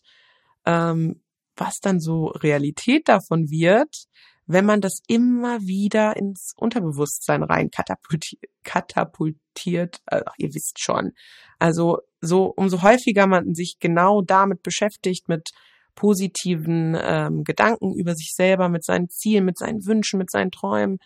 ähm, 0.66 1.22
was 1.58 1.80
dann 1.80 2.00
so 2.00 2.26
Realität 2.26 3.08
davon 3.08 3.50
wird, 3.50 4.06
wenn 4.46 4.64
man 4.64 4.80
das 4.80 5.02
immer 5.06 5.60
wieder 5.60 6.16
ins 6.16 6.54
Unterbewusstsein 6.56 7.42
rein 7.42 7.70
katapultiert, 7.70 8.42
katapultiert 8.64 9.98
äh, 10.06 10.22
ihr 10.38 10.48
wisst 10.54 10.80
schon. 10.80 11.12
Also 11.58 11.98
so 12.20 12.52
umso 12.56 12.82
häufiger 12.82 13.26
man 13.26 13.54
sich 13.54 13.76
genau 13.78 14.22
damit 14.22 14.62
beschäftigt, 14.62 15.28
mit 15.28 15.50
positiven 15.94 16.96
ähm, 17.00 17.44
Gedanken 17.44 17.92
über 17.94 18.14
sich 18.14 18.32
selber, 18.34 18.68
mit 18.68 18.84
seinen 18.84 19.10
Zielen, 19.10 19.44
mit 19.44 19.58
seinen 19.58 19.84
Wünschen, 19.84 20.18
mit 20.18 20.30
seinen 20.30 20.50
Träumen, 20.50 20.98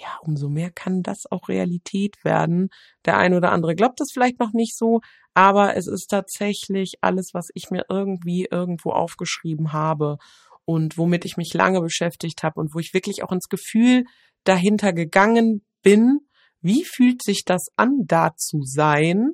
ja, 0.00 0.16
umso 0.22 0.48
mehr 0.48 0.70
kann 0.70 1.02
das 1.02 1.30
auch 1.30 1.48
Realität 1.48 2.24
werden. 2.24 2.68
Der 3.04 3.16
eine 3.16 3.36
oder 3.36 3.50
andere 3.50 3.74
glaubt 3.74 4.00
das 4.00 4.12
vielleicht 4.12 4.38
noch 4.38 4.52
nicht 4.52 4.76
so, 4.76 5.00
aber 5.34 5.76
es 5.76 5.86
ist 5.86 6.06
tatsächlich 6.06 6.94
alles, 7.00 7.34
was 7.34 7.48
ich 7.54 7.70
mir 7.70 7.84
irgendwie 7.88 8.46
irgendwo 8.50 8.92
aufgeschrieben 8.92 9.72
habe 9.72 10.18
und 10.64 10.98
womit 10.98 11.24
ich 11.24 11.36
mich 11.36 11.52
lange 11.52 11.80
beschäftigt 11.80 12.42
habe 12.42 12.60
und 12.60 12.74
wo 12.74 12.78
ich 12.78 12.94
wirklich 12.94 13.24
auch 13.24 13.32
ins 13.32 13.48
Gefühl 13.48 14.04
dahinter 14.44 14.92
gegangen 14.92 15.64
bin, 15.82 16.20
wie 16.60 16.84
fühlt 16.84 17.22
sich 17.22 17.44
das 17.44 17.66
an, 17.76 18.04
da 18.06 18.36
zu 18.36 18.62
sein, 18.62 19.32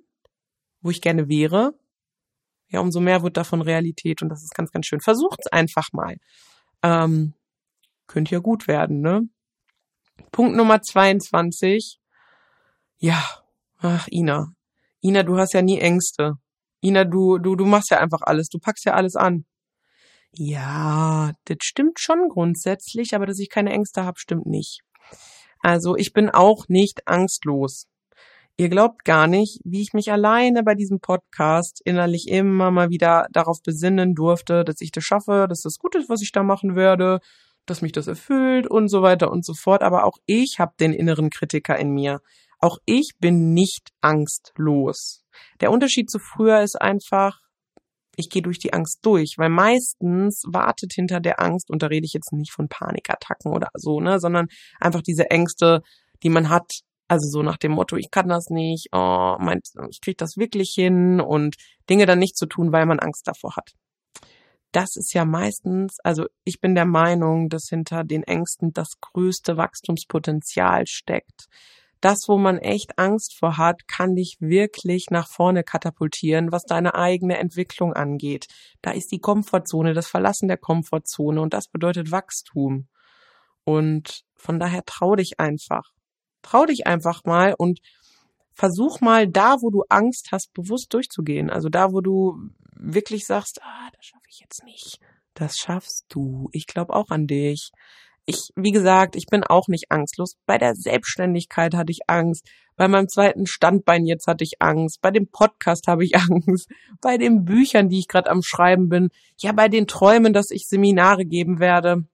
wo 0.81 0.91
ich 0.91 1.03
gerne 1.03 1.29
wäre. 1.29 1.75
Ja, 2.69 2.81
umso 2.81 3.01
mehr 3.01 3.23
wird 3.23 3.37
davon 3.37 3.61
Realität 3.61 4.23
und 4.23 4.31
das 4.31 4.43
ist 4.43 4.55
ganz, 4.55 4.71
ganz 4.71 4.87
schön. 4.87 5.01
Versucht's 5.01 5.47
einfach 5.47 5.89
mal. 5.93 6.17
Ähm, 6.83 7.35
könnte 8.07 8.35
ja 8.35 8.41
gut 8.41 8.67
werden, 8.67 9.01
ne? 9.01 9.29
Punkt 10.33 10.57
Nummer 10.57 10.81
22. 10.83 11.99
Ja, 12.99 13.23
ach, 13.79 14.09
Ina. 14.09 14.55
Ina, 15.01 15.23
du 15.23 15.37
hast 15.39 15.55
ja 15.55 15.63
nie 15.63 15.79
Ängste. 15.79 16.35
Ina, 16.81 17.05
du, 17.05 17.39
du, 17.39 17.57
du 17.57 17.65
machst 17.65 17.91
ja 17.91 17.99
einfach 17.99 18.23
alles. 18.23 18.49
Du 18.49 18.59
packst 18.59 18.85
ja 18.85 18.95
alles 18.95 19.17
an. 19.17 19.45
Ja, 20.33 21.33
das 21.45 21.59
stimmt 21.63 22.01
schon 22.01 22.29
grundsätzlich, 22.29 23.15
aber 23.15 23.27
dass 23.27 23.39
ich 23.39 23.49
keine 23.49 23.73
Ängste 23.73 24.05
habe, 24.05 24.19
stimmt 24.19 24.47
nicht. 24.47 24.81
Also 25.61 25.97
ich 25.97 26.13
bin 26.13 26.29
auch 26.29 26.69
nicht 26.69 27.07
angstlos. 27.07 27.87
Ihr 28.57 28.69
glaubt 28.69 29.05
gar 29.05 29.27
nicht, 29.27 29.61
wie 29.65 29.83
ich 29.83 29.95
mich 29.95 30.13
alleine 30.13 30.63
bei 30.63 30.75
diesem 30.75 31.01
Podcast 31.01 31.81
innerlich 31.85 32.29
immer 32.29 32.71
mal 32.71 32.91
wieder 32.91 33.27
darauf 33.33 33.63
besinnen 33.65 34.15
durfte, 34.15 34.65
dass 34.65 34.81
ich 34.81 34.93
das 34.93 35.05
schaffe, 35.05 35.47
dass 35.49 35.63
das 35.63 35.79
gut 35.79 35.97
ist, 35.97 36.09
was 36.09 36.23
ich 36.23 36.33
da 36.33 36.43
machen 36.43 36.77
werde, 36.77 37.21
dass 37.67 37.83
mich 37.83 37.93
das 37.93 38.07
erfüllt 38.07 38.67
und 38.67 38.89
so 38.89 39.03
weiter 39.03 39.31
und 39.31 39.45
so 39.45 39.55
fort. 39.55 39.83
Aber 39.83 40.05
auch 40.05 40.19
ich 40.27 40.59
habe 40.59 40.73
den 40.79 40.93
inneren 40.93 41.31
Kritiker 41.31 41.79
in 41.79 41.91
mir. 41.91 42.21
Auch 42.61 42.79
ich 42.87 43.13
bin 43.19 43.53
nicht 43.53 43.91
angstlos. 44.01 45.25
Der 45.61 45.71
Unterschied 45.71 46.11
zu 46.11 46.19
früher 46.19 46.63
ist 46.63 46.81
einfach, 46.81 47.41
ich 48.17 48.31
gehe 48.31 48.43
durch 48.43 48.59
die 48.59 48.73
Angst 48.73 49.01
durch, 49.03 49.35
weil 49.39 49.51
meistens 49.51 50.45
wartet 50.47 50.93
hinter 50.95 51.21
der 51.21 51.41
Angst, 51.41 51.71
und 51.71 51.83
da 51.83 51.89
rede 51.89 52.07
ich 52.07 52.13
jetzt 52.13 52.33
nicht 52.33 52.53
von 52.53 52.69
Panikattacken 52.69 53.53
oder 53.53 53.69
so, 53.75 54.01
ne, 54.01 54.21
sondern 54.21 54.47
einfach 54.81 55.03
diese 55.03 55.31
Ängste, 55.31 55.83
die 56.23 56.31
man 56.31 56.49
hat, 56.49 56.81
also 57.09 57.29
so 57.29 57.43
nach 57.43 57.59
dem 57.59 57.73
Motto, 57.73 57.97
ich 57.97 58.11
kann 58.11 58.29
das 58.29 58.51
nicht, 58.51 58.89
oh, 58.93 59.37
mein, 59.41 59.61
ich 59.91 60.01
krieg 60.01 60.17
das 60.17 60.37
wirklich 60.37 60.71
hin 60.71 61.21
und 61.21 61.57
Dinge 61.91 62.07
dann 62.07 62.19
nicht 62.19 62.37
zu 62.37 62.47
tun, 62.47 62.73
weil 62.73 62.87
man 62.87 63.01
Angst 63.01 63.27
davor 63.27 63.57
hat 63.57 63.73
das 64.75 64.97
ist 64.97 65.15
ja 65.15 65.25
meistens, 65.25 65.99
also 66.03 66.27
ich 66.45 66.61
bin 66.61 66.75
der 66.75 66.85
Meinung, 66.85 67.49
dass 67.49 67.69
hinter 67.69 68.03
den 68.03 68.25
Ängsten 68.25 68.73
das 68.73 69.01
größte 69.01 69.57
Wachstumspotenzial 69.57 70.87
steckt. 70.87 71.47
das, 72.01 72.29
wo 72.29 72.37
man 72.37 72.59
echt 72.59 72.99
Angst 72.99 73.35
vor 73.39 73.57
hat, 73.57 73.89
kann 73.89 74.15
dich 74.15 74.37
wirklich 74.39 75.07
nach 75.11 75.27
vorne 75.27 75.65
katapultieren, 75.65 76.53
was 76.53 76.65
deine 76.65 76.95
eigene 76.95 77.39
Entwicklung 77.39 77.95
angeht. 77.95 78.47
Da 78.83 78.91
ist 78.91 79.11
die 79.11 79.21
Komfortzone, 79.21 79.95
das 79.95 80.07
Verlassen 80.07 80.49
der 80.49 80.59
Komfortzone 80.59 81.41
und 81.41 81.55
das 81.55 81.69
bedeutet 81.69 82.11
Wachstum. 82.11 82.89
Und 83.65 84.25
von 84.37 84.59
daher 84.59 84.85
trau 84.85 85.17
dich 85.17 85.41
einfach. 85.41 85.93
Trau 86.43 86.67
dich 86.67 86.87
einfach 86.87 87.25
mal 87.25 87.55
und 87.57 87.81
versuch 88.55 89.01
mal 89.01 89.29
da, 89.29 89.57
wo 89.61 89.71
du 89.71 89.83
Angst 89.89 90.29
hast, 90.33 90.53
bewusst 90.55 90.93
durchzugehen. 90.95 91.51
Also 91.51 91.69
da, 91.69 91.93
wo 91.93 92.01
du 92.01 92.39
wirklich 92.77 93.27
sagst, 93.27 93.61
ah, 93.63 93.91
das 93.95 94.07
schaffe 94.07 94.27
ich 94.29 94.41
jetzt 94.41 94.65
nicht. 94.65 94.99
Das 95.35 95.57
schaffst 95.57 96.07
du. 96.09 96.49
Ich 96.53 96.67
glaube 96.67 96.95
auch 96.95 97.11
an 97.11 97.27
dich 97.27 97.73
ich, 98.27 98.51
wie 98.57 98.73
gesagt, 98.73 99.17
ich 99.17 99.27
bin 99.27 99.45
auch 99.45 99.69
nicht 99.69 99.91
angstlos. 99.91 100.37
Bei 100.47 100.59
der 100.59 100.75
Selbstständigkeit 100.75 101.75
hatte 101.75 101.93
ich 101.93 102.01
Angst. 102.09 102.47
Bei 102.77 102.89
meinem 102.89 103.09
zweiten 103.09 103.47
Standbein 103.47 104.07
jetzt 104.07 104.27
hatte 104.27 104.45
ich 104.45 104.61
Angst. 104.61 105.01
Bei 105.03 105.11
dem 105.11 105.29
Podcast 105.29 105.87
habe 105.87 106.05
ich 106.05 106.17
Angst. 106.17 106.71
Bei 107.01 107.19
den 107.19 107.45
Büchern, 107.45 107.89
die 107.89 107.99
ich 107.99 108.09
gerade 108.09 108.31
am 108.31 108.43
Schreiben 108.43 108.89
bin. 108.89 109.11
Ja, 109.39 109.53
bei 109.53 109.69
den 109.69 109.87
Träumen, 109.87 110.33
dass 110.33 110.51
ich 110.51 110.67
Seminare 110.67 111.25
geben 111.25 111.61
werde. 111.61 112.05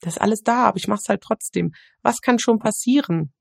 Das 0.00 0.14
ist 0.14 0.20
alles 0.20 0.42
da, 0.42 0.66
aber 0.66 0.76
ich 0.76 0.88
mache 0.88 1.00
es 1.02 1.08
halt 1.08 1.22
trotzdem. 1.22 1.72
Was 2.02 2.20
kann 2.20 2.38
schon 2.38 2.58
passieren? 2.58 3.32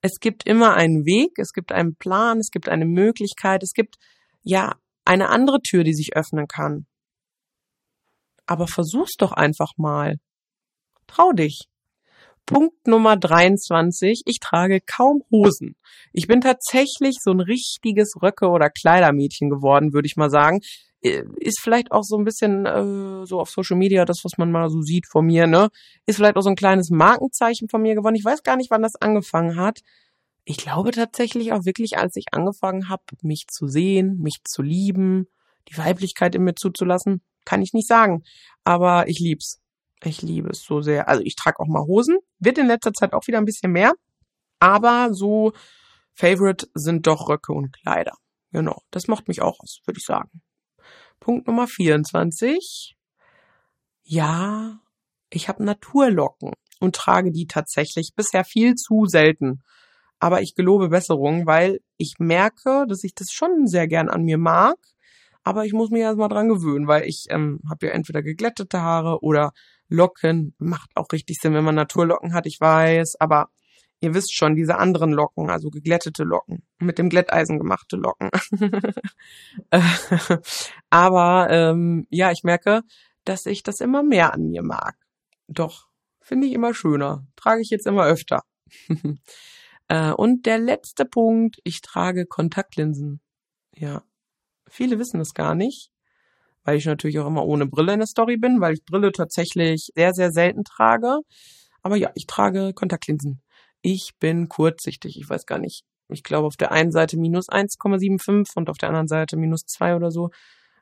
Es 0.00 0.18
gibt 0.20 0.46
immer 0.46 0.74
einen 0.74 1.04
Weg, 1.04 1.38
es 1.38 1.52
gibt 1.52 1.72
einen 1.72 1.96
Plan, 1.96 2.38
es 2.38 2.50
gibt 2.50 2.68
eine 2.68 2.86
Möglichkeit, 2.86 3.62
es 3.62 3.72
gibt 3.72 3.96
ja 4.42 4.74
eine 5.04 5.28
andere 5.28 5.60
Tür, 5.60 5.84
die 5.84 5.94
sich 5.94 6.16
öffnen 6.16 6.46
kann. 6.46 6.86
Aber 8.46 8.66
versuch's 8.66 9.14
doch 9.16 9.32
einfach 9.32 9.72
mal. 9.76 10.16
Trau 11.06 11.32
dich. 11.32 11.66
Punkt 12.46 12.86
Nummer 12.86 13.16
23. 13.16 14.22
Ich 14.26 14.38
trage 14.40 14.80
kaum 14.80 15.22
Hosen. 15.30 15.76
Ich 16.12 16.26
bin 16.26 16.40
tatsächlich 16.40 17.18
so 17.20 17.30
ein 17.30 17.40
richtiges 17.40 18.14
Röcke- 18.20 18.48
oder 18.48 18.70
Kleidermädchen 18.70 19.50
geworden, 19.50 19.92
würde 19.92 20.06
ich 20.06 20.16
mal 20.16 20.30
sagen. 20.30 20.60
Äh, 21.02 21.24
ist 21.36 21.60
vielleicht 21.60 21.92
auch 21.92 22.02
so 22.02 22.16
ein 22.18 22.24
bisschen 22.24 22.66
äh, 22.66 23.26
so 23.26 23.40
auf 23.40 23.50
Social 23.50 23.76
Media 23.76 24.04
das, 24.04 24.20
was 24.24 24.38
man 24.38 24.52
mal 24.52 24.68
so 24.68 24.82
sieht 24.82 25.06
von 25.06 25.26
mir, 25.26 25.46
ne? 25.46 25.70
Ist 26.06 26.16
vielleicht 26.16 26.36
auch 26.36 26.42
so 26.42 26.50
ein 26.50 26.56
kleines 26.56 26.90
Markenzeichen 26.90 27.68
von 27.68 27.82
mir 27.82 27.94
geworden. 27.94 28.14
Ich 28.14 28.24
weiß 28.24 28.42
gar 28.42 28.56
nicht, 28.56 28.70
wann 28.70 28.82
das 28.82 28.96
angefangen 28.96 29.56
hat. 29.56 29.80
Ich 30.44 30.58
glaube 30.58 30.90
tatsächlich 30.90 31.52
auch 31.52 31.64
wirklich, 31.64 31.98
als 31.98 32.16
ich 32.16 32.32
angefangen 32.32 32.88
habe, 32.88 33.02
mich 33.22 33.46
zu 33.48 33.66
sehen, 33.66 34.18
mich 34.18 34.38
zu 34.44 34.62
lieben, 34.62 35.26
die 35.68 35.78
Weiblichkeit 35.78 36.34
in 36.34 36.42
mir 36.42 36.54
zuzulassen, 36.54 37.22
kann 37.44 37.62
ich 37.62 37.72
nicht 37.72 37.88
sagen. 37.88 38.22
Aber 38.64 39.08
ich 39.08 39.20
lieb's. 39.20 39.60
Ich 40.02 40.22
liebe 40.22 40.50
es 40.50 40.62
so 40.62 40.80
sehr. 40.80 41.08
Also 41.08 41.22
ich 41.24 41.36
trage 41.36 41.60
auch 41.60 41.66
mal 41.66 41.82
Hosen. 41.82 42.18
Wird 42.38 42.58
in 42.58 42.66
letzter 42.66 42.92
Zeit 42.92 43.12
auch 43.12 43.26
wieder 43.26 43.38
ein 43.38 43.44
bisschen 43.44 43.72
mehr. 43.72 43.92
Aber 44.58 45.12
so 45.12 45.52
Favorite 46.14 46.68
sind 46.74 47.06
doch 47.06 47.28
Röcke 47.28 47.52
und 47.52 47.72
Kleider. 47.72 48.16
Genau. 48.52 48.82
Das 48.90 49.08
macht 49.08 49.28
mich 49.28 49.42
auch 49.42 49.60
aus, 49.60 49.80
würde 49.86 49.98
ich 49.98 50.04
sagen. 50.04 50.42
Punkt 51.20 51.46
Nummer 51.46 51.68
24. 51.68 52.96
Ja, 54.02 54.80
ich 55.30 55.48
habe 55.48 55.62
Naturlocken 55.62 56.52
und 56.80 56.96
trage 56.96 57.30
die 57.30 57.46
tatsächlich 57.46 58.12
bisher 58.16 58.44
viel 58.44 58.74
zu 58.74 59.04
selten. 59.04 59.62
Aber 60.18 60.42
ich 60.42 60.54
gelobe 60.54 60.88
Besserung, 60.88 61.46
weil 61.46 61.80
ich 61.96 62.14
merke, 62.18 62.86
dass 62.88 63.04
ich 63.04 63.14
das 63.14 63.30
schon 63.30 63.66
sehr 63.66 63.86
gern 63.86 64.08
an 64.08 64.24
mir 64.24 64.38
mag. 64.38 64.76
Aber 65.42 65.64
ich 65.64 65.72
muss 65.72 65.90
mich 65.90 66.02
erstmal 66.02 66.28
dran 66.28 66.48
gewöhnen, 66.48 66.86
weil 66.86 67.04
ich 67.04 67.26
ähm, 67.30 67.60
habe 67.68 67.86
ja 67.86 67.92
entweder 67.92 68.22
geglättete 68.22 68.80
Haare 68.80 69.20
oder 69.22 69.52
Locken 69.88 70.54
macht 70.58 70.90
auch 70.94 71.12
richtig 71.12 71.38
Sinn, 71.40 71.54
wenn 71.54 71.64
man 71.64 71.74
Naturlocken 71.74 72.34
hat, 72.34 72.46
ich 72.46 72.60
weiß, 72.60 73.16
aber 73.20 73.48
ihr 74.00 74.14
wisst 74.14 74.34
schon, 74.34 74.54
diese 74.54 74.76
anderen 74.76 75.12
Locken, 75.12 75.50
also 75.50 75.70
geglättete 75.70 76.24
Locken, 76.24 76.62
mit 76.78 76.98
dem 76.98 77.08
Glätteisen 77.08 77.58
gemachte 77.58 77.96
Locken. 77.96 78.30
aber 80.90 81.48
ähm, 81.50 82.06
ja, 82.10 82.30
ich 82.30 82.42
merke, 82.44 82.82
dass 83.24 83.46
ich 83.46 83.62
das 83.62 83.80
immer 83.80 84.02
mehr 84.02 84.32
an 84.32 84.48
mir 84.48 84.62
mag. 84.62 84.96
Doch, 85.48 85.88
finde 86.20 86.46
ich 86.46 86.52
immer 86.52 86.74
schöner. 86.74 87.26
Trage 87.36 87.60
ich 87.60 87.70
jetzt 87.70 87.86
immer 87.86 88.04
öfter. 88.06 88.42
äh, 89.88 90.12
und 90.12 90.46
der 90.46 90.58
letzte 90.58 91.04
Punkt, 91.04 91.58
ich 91.64 91.80
trage 91.82 92.26
Kontaktlinsen. 92.26 93.20
Ja, 93.74 94.02
viele 94.68 94.98
wissen 94.98 95.20
es 95.20 95.34
gar 95.34 95.54
nicht 95.54 95.90
weil 96.64 96.76
ich 96.76 96.86
natürlich 96.86 97.18
auch 97.18 97.26
immer 97.26 97.44
ohne 97.44 97.66
Brille 97.66 97.92
in 97.92 98.00
der 98.00 98.06
Story 98.06 98.36
bin, 98.36 98.60
weil 98.60 98.74
ich 98.74 98.84
Brille 98.84 99.12
tatsächlich 99.12 99.90
sehr, 99.94 100.12
sehr 100.12 100.30
selten 100.30 100.64
trage. 100.64 101.18
Aber 101.82 101.96
ja, 101.96 102.10
ich 102.14 102.26
trage 102.26 102.72
Kontaktlinsen. 102.74 103.40
Ich 103.82 104.12
bin 104.18 104.48
kurzsichtig. 104.48 105.18
Ich 105.18 105.28
weiß 105.28 105.46
gar 105.46 105.58
nicht. 105.58 105.84
Ich 106.08 106.22
glaube 106.22 106.46
auf 106.46 106.56
der 106.56 106.72
einen 106.72 106.92
Seite 106.92 107.16
minus 107.18 107.48
1,75 107.48 108.56
und 108.56 108.68
auf 108.68 108.78
der 108.78 108.88
anderen 108.88 109.08
Seite 109.08 109.36
minus 109.36 109.64
2 109.66 109.96
oder 109.96 110.10
so. 110.10 110.30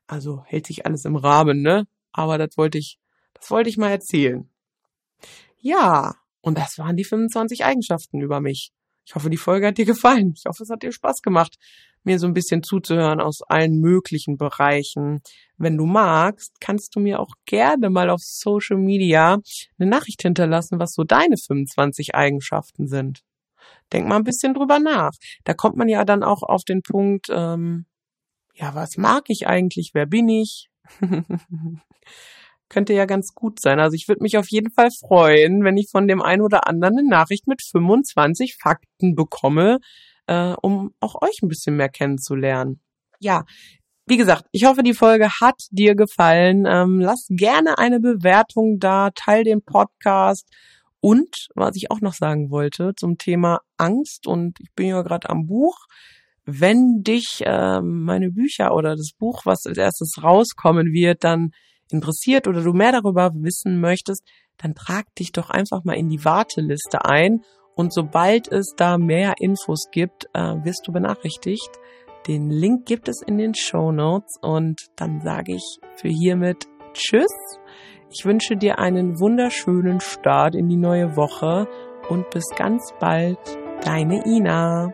Also 0.06 0.42
hält 0.46 0.66
sich 0.66 0.86
alles 0.86 1.04
im 1.04 1.16
Rahmen, 1.16 1.62
ne? 1.62 1.86
Aber 2.12 2.38
das 2.38 2.56
wollte 2.56 2.78
ich, 2.78 2.98
das 3.34 3.50
wollte 3.50 3.68
ich 3.68 3.76
mal 3.76 3.90
erzählen. 3.90 4.50
Ja, 5.58 6.14
und 6.40 6.56
das 6.56 6.78
waren 6.78 6.96
die 6.96 7.04
25 7.04 7.64
Eigenschaften 7.64 8.20
über 8.20 8.40
mich. 8.40 8.70
Ich 9.08 9.14
hoffe, 9.14 9.30
die 9.30 9.38
Folge 9.38 9.68
hat 9.68 9.78
dir 9.78 9.86
gefallen. 9.86 10.34
Ich 10.36 10.44
hoffe, 10.46 10.62
es 10.62 10.70
hat 10.70 10.82
dir 10.82 10.92
Spaß 10.92 11.22
gemacht 11.22 11.56
mir 12.04 12.18
so 12.18 12.26
ein 12.26 12.34
bisschen 12.34 12.62
zuzuhören 12.62 13.20
aus 13.20 13.42
allen 13.42 13.80
möglichen 13.80 14.36
Bereichen. 14.36 15.20
Wenn 15.56 15.76
du 15.76 15.86
magst, 15.86 16.54
kannst 16.60 16.96
du 16.96 17.00
mir 17.00 17.20
auch 17.20 17.32
gerne 17.44 17.90
mal 17.90 18.10
auf 18.10 18.20
Social 18.22 18.78
Media 18.78 19.38
eine 19.78 19.90
Nachricht 19.90 20.22
hinterlassen, 20.22 20.80
was 20.80 20.92
so 20.92 21.04
deine 21.04 21.36
25 21.36 22.14
Eigenschaften 22.14 22.88
sind. 22.88 23.20
Denk 23.92 24.08
mal 24.08 24.16
ein 24.16 24.24
bisschen 24.24 24.54
drüber 24.54 24.78
nach. 24.78 25.12
Da 25.44 25.54
kommt 25.54 25.76
man 25.76 25.88
ja 25.88 26.04
dann 26.04 26.22
auch 26.22 26.42
auf 26.42 26.64
den 26.64 26.82
Punkt, 26.82 27.26
ähm, 27.30 27.86
ja, 28.54 28.74
was 28.74 28.96
mag 28.96 29.24
ich 29.28 29.46
eigentlich? 29.46 29.90
Wer 29.94 30.06
bin 30.06 30.28
ich? 30.28 30.68
Könnte 32.68 32.92
ja 32.92 33.06
ganz 33.06 33.34
gut 33.34 33.60
sein. 33.60 33.80
Also 33.80 33.94
ich 33.94 34.08
würde 34.08 34.22
mich 34.22 34.36
auf 34.36 34.48
jeden 34.48 34.70
Fall 34.70 34.90
freuen, 34.90 35.64
wenn 35.64 35.76
ich 35.76 35.88
von 35.90 36.06
dem 36.06 36.20
einen 36.20 36.42
oder 36.42 36.66
anderen 36.66 36.98
eine 36.98 37.08
Nachricht 37.08 37.46
mit 37.46 37.62
25 37.62 38.56
Fakten 38.60 39.14
bekomme, 39.14 39.78
äh, 40.26 40.54
um 40.60 40.92
auch 41.00 41.22
euch 41.22 41.40
ein 41.42 41.48
bisschen 41.48 41.76
mehr 41.76 41.88
kennenzulernen. 41.88 42.80
Ja, 43.20 43.44
wie 44.06 44.16
gesagt, 44.16 44.46
ich 44.52 44.64
hoffe, 44.64 44.82
die 44.82 44.94
Folge 44.94 45.28
hat 45.40 45.60
dir 45.70 45.94
gefallen. 45.94 46.64
Ähm, 46.66 47.00
lass 47.00 47.26
gerne 47.28 47.78
eine 47.78 48.00
Bewertung 48.00 48.78
da, 48.78 49.10
teil 49.14 49.44
den 49.44 49.62
Podcast. 49.62 50.48
Und 51.00 51.48
was 51.54 51.76
ich 51.76 51.90
auch 51.90 52.00
noch 52.00 52.14
sagen 52.14 52.50
wollte 52.50 52.94
zum 52.96 53.18
Thema 53.18 53.60
Angst, 53.76 54.26
und 54.26 54.58
ich 54.60 54.72
bin 54.74 54.88
ja 54.88 55.02
gerade 55.02 55.28
am 55.28 55.46
Buch, 55.46 55.76
wenn 56.44 57.02
dich 57.02 57.42
äh, 57.44 57.82
meine 57.82 58.30
Bücher 58.30 58.74
oder 58.74 58.96
das 58.96 59.10
Buch, 59.16 59.42
was 59.44 59.66
als 59.66 59.76
erstes 59.76 60.22
rauskommen 60.22 60.92
wird, 60.94 61.22
dann 61.22 61.50
interessiert 61.90 62.46
oder 62.46 62.62
du 62.62 62.72
mehr 62.72 62.92
darüber 62.92 63.32
wissen 63.34 63.80
möchtest, 63.80 64.22
dann 64.58 64.74
trag 64.74 65.06
dich 65.14 65.32
doch 65.32 65.50
einfach 65.50 65.84
mal 65.84 65.96
in 65.96 66.08
die 66.08 66.24
Warteliste 66.24 67.04
ein 67.04 67.42
und 67.74 67.92
sobald 67.92 68.50
es 68.50 68.74
da 68.76 68.98
mehr 68.98 69.34
Infos 69.38 69.88
gibt, 69.92 70.26
äh, 70.34 70.56
wirst 70.64 70.82
du 70.86 70.92
benachrichtigt. 70.92 71.70
Den 72.26 72.50
Link 72.50 72.86
gibt 72.86 73.08
es 73.08 73.22
in 73.22 73.38
den 73.38 73.54
Show 73.54 73.92
Notes 73.92 74.36
und 74.42 74.80
dann 74.96 75.20
sage 75.20 75.54
ich 75.54 75.78
für 75.94 76.08
hiermit 76.08 76.66
Tschüss. 76.92 77.30
Ich 78.10 78.24
wünsche 78.24 78.56
dir 78.56 78.78
einen 78.78 79.20
wunderschönen 79.20 80.00
Start 80.00 80.56
in 80.56 80.68
die 80.68 80.76
neue 80.76 81.14
Woche 81.16 81.68
und 82.08 82.28
bis 82.30 82.44
ganz 82.56 82.92
bald, 82.98 83.38
deine 83.84 84.26
Ina. 84.26 84.92